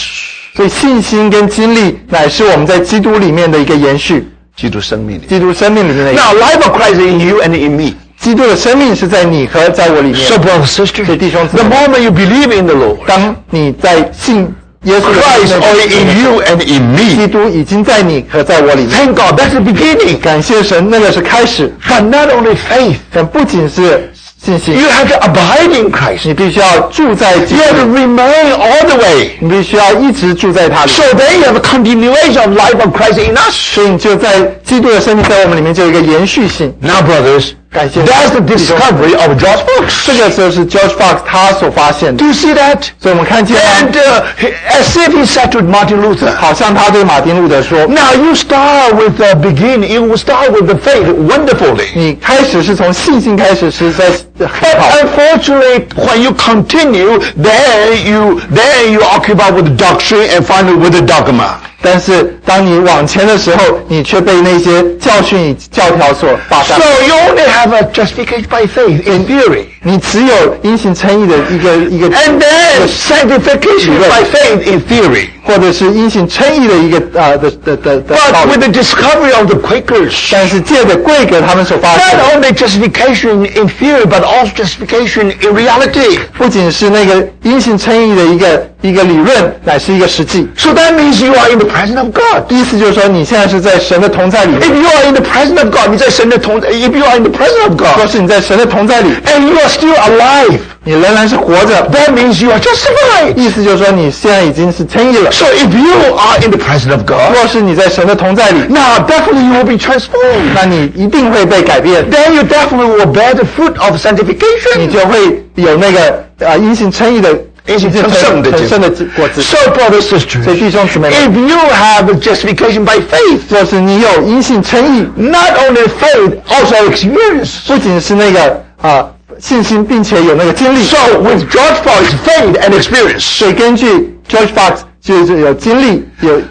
[0.54, 6.20] 所以信心跟经历乃是我们在基督里面的一个延续，基督生命里面的一个。
[6.20, 7.94] Now, life of Christ in you and in me.
[8.26, 10.28] 基督的生命是在你和在我里面。
[10.28, 15.68] So, brother, sister, 所以弟兄姊 the 妹， moment you believe in the Lord, 当你在信耶稣的 Christ 生命
[15.68, 17.28] already in you and in 基 me.
[17.28, 18.90] 督已经在你和在我里面。
[18.90, 20.18] Thank God, that's the beginning.
[20.18, 24.12] 感谢神，那个是开始， But not only faith, 但不仅是
[24.44, 26.22] 信心， you have to abide in Christ.
[26.24, 29.30] 你必须要住在基 You 督 have to 里， remain all the way.
[29.38, 30.90] 你必须要一直住在他里。
[30.90, 33.52] So then you have a continuation of life of Christ in us.
[33.52, 36.74] 所以你就在基督的生命在我们里面就有一个延续性。
[36.80, 40.06] Now, brothers, 感谢 that's the discovery of George Fox.
[40.06, 42.82] 这个就是 George Fox 他所发现的 Do。you see that?
[43.00, 48.94] 所以我们看见 And 啊， uh, as if he said to Martin Luther, 好像他对马丁路德说 Now you start
[48.94, 49.86] with the beginning.
[49.90, 54.04] You will start with the faith wonderfully.：“ 你开始是从信心开始，是在
[54.38, 54.90] 很 But 好。
[55.02, 60.90] unfortunately, when you continue, then you then you occupy with the doctrine and finally with
[60.92, 61.54] the dogma.
[61.84, 74.24] 但是当你往前的时候，你却被那些教训与教条所霸占 So。you only have a justification by faith in theory, 你只有因信称义的一个一个， and then sanctification by
[74.24, 75.26] faith in theory.
[75.44, 78.70] 或者是因信称义的一个呃的的的的道 But with 理。
[78.70, 85.56] the discovery of the Quakers, 但是借着贵格他们所发现的， not only justification in theory, but also justification in
[85.56, 86.20] reality.
[86.38, 90.46] 不仅是那个因信称义的一个一个理论，乃是一个实际。
[90.56, 92.48] So that means you are in the presence of God.
[92.48, 94.60] 意思就是说，你现在是在神的同在里面。
[94.60, 97.64] If you are in the presence of God, 你在神的同在 if you are in the presence
[97.68, 103.36] of 若 God, 是你在神的同在里， and you are still alive, 你仍然是活着， that means you are justified.
[103.36, 105.30] 意思就是说你现在已经是称义了。
[105.30, 109.74] So if you are in the presence of God, 若是你在神的同在里， now definitely you will be
[109.74, 110.52] transformed.
[110.54, 114.88] 那你一定会被改变， Then you definitely will bear the fruit of 你 sanctification.
[114.90, 117.30] 就会有那个呃因信称义的
[117.66, 119.40] 因信称圣的结果成圣的果子。
[119.40, 125.86] So, brothers and 所以 sisters, 弟兄姊妹们， if you have justification by faith, 若是你有因信称义， not only
[126.00, 127.58] faith, also experience.
[127.68, 129.06] 不仅是那个啊、
[129.39, 130.83] 信心，并且有那个经历。
[130.83, 133.19] So with George Fox, faith and experience.
[133.19, 136.41] 所以根据 George Fox 就是有经历有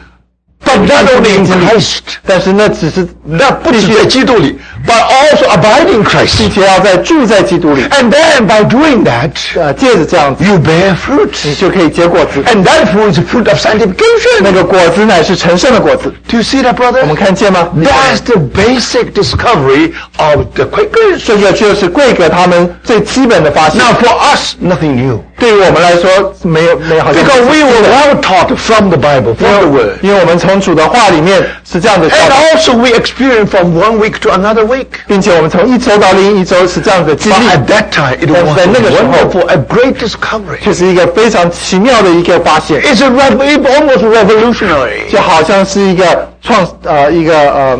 [0.64, 6.49] ，But not only in Christ, 但是那只是那不只在基督里, but also abide in 并 Christ.
[6.53, 11.29] 且要在住在基督里， And then by doing that, 呃，借着这样子， you bear fruit.
[11.43, 12.41] 你就可以结果子。
[12.43, 14.51] And that fruit is the fruit of 那 sanctification.
[14.53, 16.13] 个果子乃是成圣的果子。
[16.27, 17.01] Do you see that, brother?
[17.01, 17.69] 我们看见吗？
[17.77, 21.25] That's the basic discovery of the Quakers.
[21.25, 23.79] 这个就是贵格他们最基本的发现。
[23.81, 25.23] Now, for us, nothing new.
[25.39, 29.97] 对于我们来说，没有没有好像 Because we were well taught from the Bible, from the Word.
[30.01, 34.86] 因为我们从主的话里面是这样的教 And 导， also we experience from one week to another Week.
[35.06, 40.58] 并且我们从一周到另一周是这样的经历，at that time, it was That's the a great discovery.
[40.62, 45.10] 这是一个非常奇妙的一个发现，It's a almost revolutionary.
[45.10, 47.78] 就好像是一个创呃一个呃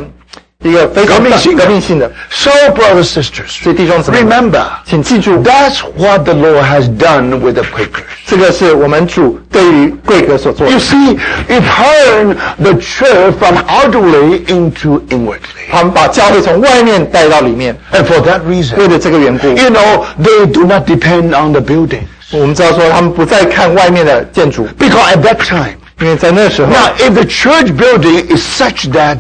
[0.66, 2.12] 一个非常革命性的革命性的。
[2.30, 8.04] So, brothers sisters, 所以弟兄姊妹们， remember, 请记住， that's what the Lord has done with the Quakers.
[8.28, 11.18] 这个是我们主对于贵格所做的 You。see,
[11.50, 15.40] it turned the church from outwardly into inwardly.
[15.72, 21.62] 他们把教会从外面带到里面， And for that 为 reason, 了这个缘故， you know, they do not depend on the
[21.62, 22.04] buildings.
[22.32, 29.20] 我们知道说他们不再看外面的建筑， Because at that time, 因为在那时候， now if the church building is such that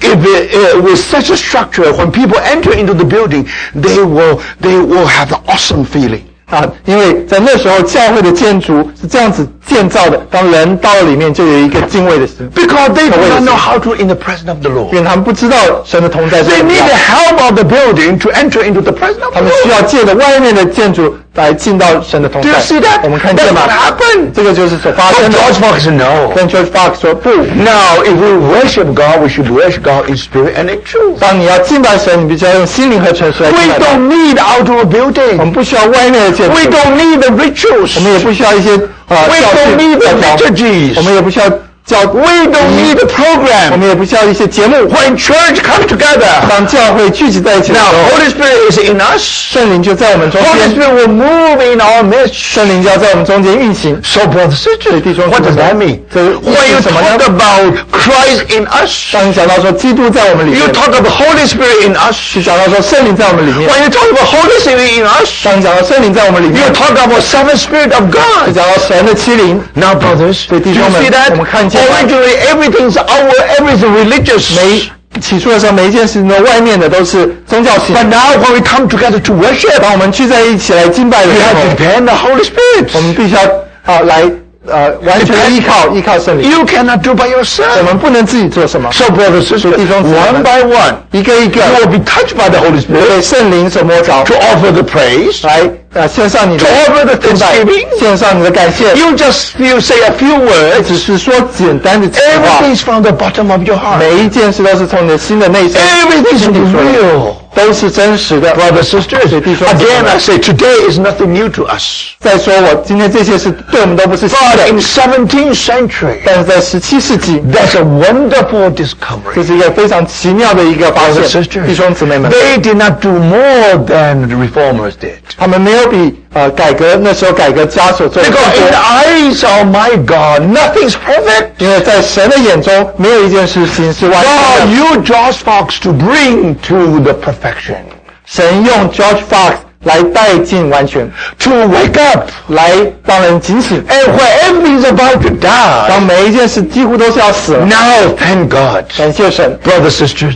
[0.00, 4.40] if it, uh, with such a structure, when people enter into the building, they will
[4.60, 6.22] they will have the awesome feeling.
[6.50, 13.58] 啊，因为在那时候教会的建筑是这样子建造的，当人到了里面就有一个敬畏的心， Because they do wait a not know second.
[13.58, 14.90] how to in the presence of the 因 Lord.
[14.92, 19.22] 为他们不知道神的同在是 They 怎么 need 样 the help of the building to enter into the presence
[19.22, 19.72] of 他 the 们需 Lord.
[19.72, 23.00] 要借着外面的建筑 来进到神的同 Do 在 you see。that?
[23.02, 24.32] 我们看 That's 见吗 what？happened.
[24.34, 25.38] 这个就是所发 But 生的。
[25.38, 26.28] George Fox said no.
[26.34, 30.54] 跟 George Fox 说不， Now, if we worship God, we should worship God in spirit
[30.56, 31.18] and in truth.
[31.20, 33.84] 当你要敬拜神，你必须要用心灵和诚实来 We 敬拜他。
[33.86, 35.36] don't need outdoor 我 building.
[35.36, 37.92] 们不需要外面的建筑， We don't need the rituals.
[37.96, 38.70] 我们也不需要一些
[39.08, 40.92] 呃 We 教 don't 训 need the 教条 liturgies.
[40.96, 41.46] 我们也不需要
[41.86, 43.78] 教 We don't need the 我 program.
[43.78, 44.76] 们也不需要一些节目。
[44.76, 49.22] When church comes together, 当教会聚集在一起的时 now 候， Holy Spirit is in us.
[49.54, 52.34] 圣灵就在我们中 Holy 间， Spirit will move in our midst.
[52.34, 53.98] 圣灵就要在我们中间运行。
[54.04, 56.00] So, brothers and sisters, 弟兄姊妹， what does that mean?
[56.12, 57.16] 这意思 When you 是什么呢？
[57.16, 62.12] talk about Christ in us, 当你讲到说基督在我们里 you 面， talk about Holy Spirit in us.
[62.14, 63.66] 是讲到说圣灵在我们里面。
[63.70, 67.94] When you talk about Holy Spirit in us, 当你讲到圣灵在我们里 you 面， talk about seven Spirit
[67.96, 68.54] of 就 God.
[68.54, 69.58] 讲到神的欺凌。
[69.72, 71.30] Now, brothers, 所以 do 弟 you 兄们 see that?
[71.30, 71.71] 我们看见吗？
[71.73, 74.55] Originally, everything's our, everything religious.
[74.55, 77.95] 每起初的时候，每一件事情的外面的都是宗教性。
[77.95, 82.15] But now, when we come together to worship, 当我们聚在一起来敬拜的 we 时 have 候 to，depend on the
[82.15, 83.01] Holy 我 Spirit.
[83.01, 83.41] 们必须要
[83.85, 84.23] 啊来
[84.66, 86.50] 呃完全的依靠依靠圣灵。
[86.50, 87.82] You cannot do by 我 yourself.
[87.84, 92.48] 们不能自己做什么， So, brothers and sisters, 弟兄姊妹们 one by one, 一个一个 you will be touched by
[92.50, 95.46] the Holy 被 Spirit 圣灵所摸着 to，offer the praise.
[95.46, 95.62] 来
[95.94, 98.94] 呃献上你的 To offer the 敬拜 thanksgiving，献上你的感谢。
[98.94, 100.82] You just feel, say a few words.
[100.86, 103.98] 只是说简单的情话， Everything's from the bottom of your heart.
[103.98, 107.32] 每一件事都是从你的心的内心 Everything's 心里说的 real.
[107.54, 108.54] 都是真实的。
[108.54, 112.14] Brothers, sisters, 所以弟兄姊妹 again I say today is nothing new to us.
[112.20, 119.46] 再说我今天这些事对我们都不是新 But 的， in 17th century, 但是在十七世纪， that's a wonderful 这 discovery.
[119.46, 125.18] 是一个非常奇妙的一个发 Brothers 现 and。sisters, 弟兄姊妹们， they did not do more than the reformers did.
[125.36, 131.48] 他们没有比 呃改革那时候改革家所做的更 Because in the 多， eyes of my God, nothing's perfect.
[131.58, 134.76] 因为在神的眼中，没有一件事情是完 God 全的。
[134.76, 137.76] used George Fox to bring to the perfection,
[138.24, 142.28] 神用 George Fox 来带进完全， to wake up.
[142.48, 142.72] 来
[143.04, 143.82] 让人警醒。
[143.86, 148.84] And when everything's about to die, 当每一件事几乎都是要死了， now thank God.
[148.96, 149.58] 感谢神。
[149.64, 150.34] brothers, sisters.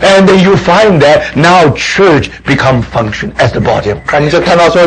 [0.00, 4.30] And then you find that now church become function as the body of 我们 Christ.
[4.30, 4.82] 就看到说，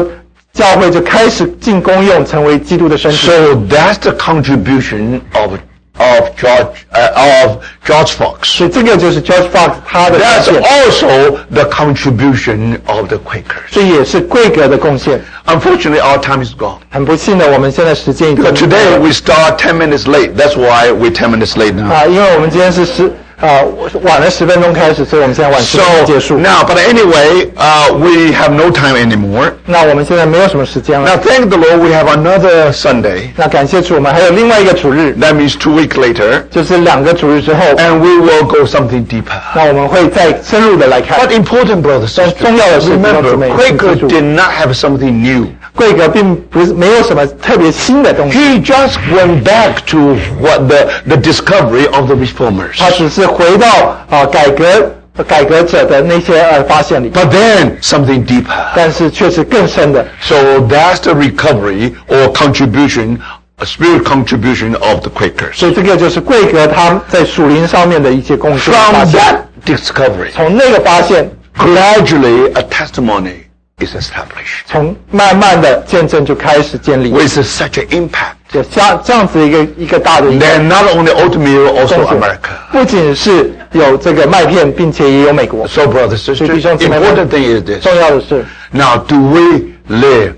[0.53, 3.17] 教会就开始进功用，成为基督的身体。
[3.27, 5.53] So that's the contribution of
[5.97, 8.43] of George uh, of George Fox.
[8.43, 13.71] 所以这个就是 George Fox 他的贡 That's 献， also the contribution of the Quakers.
[13.71, 15.21] 这也是贵格的贡献。
[15.45, 16.79] Unfortunately, our time is gone.
[16.89, 20.35] 很不幸的，我们现在时间已经 But today we start 10 minutes late.
[20.35, 21.91] That's why we're 10 minutes late now.
[21.93, 23.59] 啊，因为我们今天是十 啊
[24.01, 26.37] 晚了十分钟开始，所以我们现在晚十分钟结 So 束。
[26.37, 29.51] now, but anyway, uh, we have no time anymore.
[29.65, 31.17] 那我们现在没有什么时间 Now, 了。
[31.17, 33.29] thank the Lord, we have another Sunday.
[33.35, 36.43] 那感谢主，我们还有另外一个主日， That means two weeks later.
[36.49, 39.39] 就是两个主日之后， and we will go something deeper.
[39.53, 45.47] 那我们会再深入的来看 But。important, brothers, 但 sisters, 重要的是，弟兄姊 remember, 妹， Quaker 记住 did not have something new.
[45.75, 52.77] 贵格并不是没有什么特别新的东西， He just went back to what the, the discovery of the reformers.
[52.77, 53.67] 他只是回到
[54.09, 54.91] 啊改革
[55.27, 58.53] 改革者的那些呃发现里， But then something deeper.
[58.75, 60.05] 但是却是更深的。
[60.21, 63.19] So that's the recovery or contribution,
[63.57, 65.53] a spirit contribution of the Quakers.
[65.53, 69.21] 所以这个就是贵格他在属灵上面的一些贡献发 From 现。
[69.21, 73.45] that discovery, 从那个发现， gradually a testimony
[73.79, 78.35] is established 从慢慢的见证就开始建立， with such an impact.
[78.49, 82.71] 就像这样子一个一个大的一个 Then not only Oatmeal, 贡 also 献 America.
[82.71, 85.67] 不仅是有这个麦片，并且也有美国。
[85.67, 87.83] So, brothers, sisters, 弟兄姊妹们 important thing is this.
[87.83, 90.35] 重要的是， Now, do we live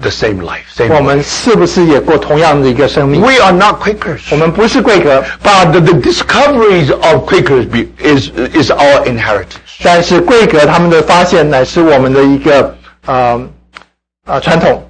[0.00, 0.66] the same life?
[0.74, 1.02] Same 我 life?
[1.02, 3.20] 们是不是也过同样的一个生命？
[3.20, 4.22] We are not Quakers.
[4.32, 9.60] 我们不是贵格， But the, the discoveries of Quakers be, is, is our inheritance.
[9.84, 12.74] 但是贵格他们的发现乃是我们的一个
[13.06, 13.48] 呃
[14.26, 14.82] 呃传统，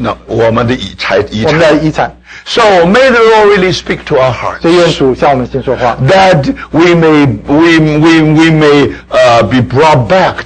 [0.00, 1.76] No, 我们的遗财遗我们产。
[1.78, 2.14] 的遗产。
[2.44, 4.60] So may the Lord really speak to our hearts.
[4.60, 10.36] 所以愿主向我们先说话， That we may, we, we, we may uh, be brought back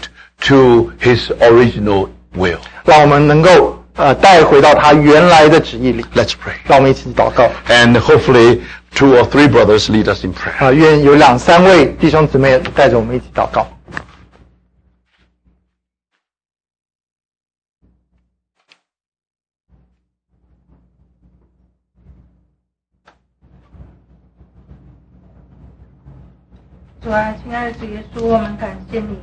[0.47, 2.59] to His original will.
[2.85, 6.05] 让我们能够呃带回到他原来的旨意里。
[6.15, 6.55] Let's pray.
[6.65, 8.61] 让我们一起祷告 And hopefully
[8.95, 10.65] two or three brothers lead us in prayer.
[10.65, 13.67] 啊、愿有两三位弟兄姊妹带着我们一起祷告。
[27.08, 29.18] 主啊，亲爱的主耶稣，我们感谢你。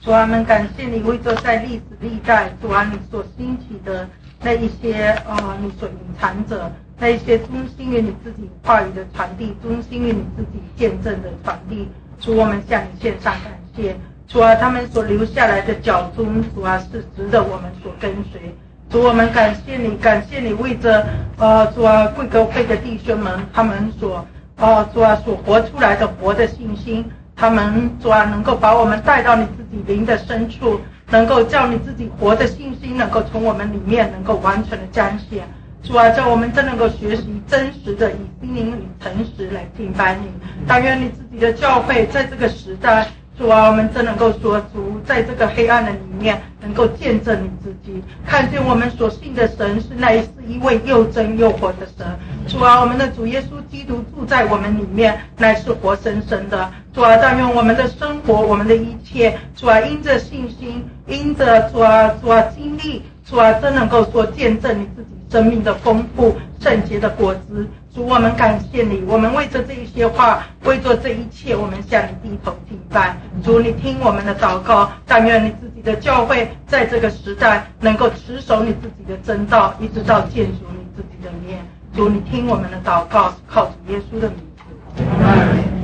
[0.00, 4.08] 主啊，我们感谢你为着在历史历代，主啊，你所兴起的
[4.40, 11.86] 那一些啊，你所隐藏着那一些忠心于你自己话语的传递，忠心于你自己见证的传递。
[12.18, 13.94] 主，我们向你献上感谢。
[14.26, 18.40] 主啊，他们所留下来的脚踪，主啊，是值得我们所跟随。
[18.88, 21.06] 主，我们感谢你，感谢你为着
[21.36, 24.26] 呃，主啊，贵格会的弟兄们，他们所
[24.56, 27.04] 啊，主啊，所活出来的活的信心。
[27.36, 30.80] 他们主啊，能够把我们带到你自己灵的深处，
[31.10, 35.46] 能够叫你自己活的信心能够从我们里面能够完全的彰显。
[35.82, 40.28] 主啊，叫我们真能够学习真实的以心灵与诚实来敬拜你。
[40.66, 43.06] 但愿你自己的教会在这个时代。
[43.38, 52.06] 主啊，我们真能够说，主在这个黑暗的里面，能够见证你自己，看见我们所信的神是那是一位又真又活的神。
[52.48, 56.72] 主啊，我们的主耶稣基督住在我们里面，乃是活生生的。
[56.96, 67.68] 主啊，但愿我们的生活，我们的一切，主啊，因着信心，因着主啊主啊经历，主啊，真能够说见证你自己生命的丰富、圣洁的果子。
[67.94, 73.14] 主，我们感谢你，我们为着这一些话，为着这一切，我们向你低头敬拜。
[73.44, 81.58] 主，你听我们的祷告，但愿你自己的教会在这个时代能够持守你自己的真道，一直到见主你自己的面。
[81.94, 85.75] 主，你听我们的祷告，靠主耶稣的名字。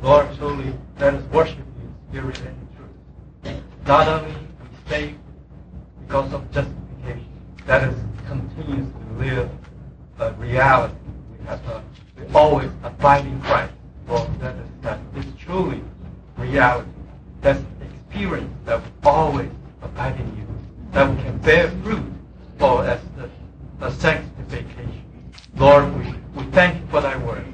[0.00, 3.62] Lord, truly, let us worship you, spirit and truth.
[3.86, 5.14] Not only we say
[6.06, 7.26] because of justification,
[7.66, 7.94] let us
[8.58, 9.50] to live
[10.18, 10.94] a reality.
[11.38, 11.82] We have to
[12.18, 13.72] we always abide in Christ.
[14.08, 15.82] Lord, that is that is truly
[16.36, 16.90] reality.
[17.40, 19.50] That's experience that we always
[19.82, 20.46] abide in you.
[20.92, 22.04] That we can bear fruit
[22.58, 23.28] for as the,
[23.78, 25.04] the sanctification.
[25.56, 27.44] Lord, we, we thank you for thy word.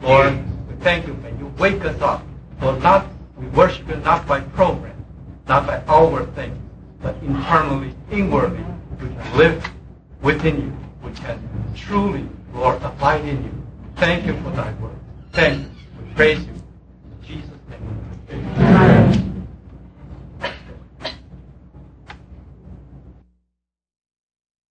[0.00, 0.44] Lord,
[0.82, 2.22] thank you may you wake us up.
[2.60, 3.06] For not
[3.36, 5.04] we worship you not by program,
[5.48, 6.56] not by our things,
[7.00, 8.64] but internally, inwardly,
[9.00, 9.70] we can live
[10.22, 11.40] within you, We can
[11.74, 13.62] truly, Lord, abide in you.
[13.96, 14.96] Thank you for thy word.
[15.32, 15.68] Thank you.
[15.98, 16.52] We praise you.
[16.52, 18.56] In Jesus' name.
[18.56, 19.28] Amen.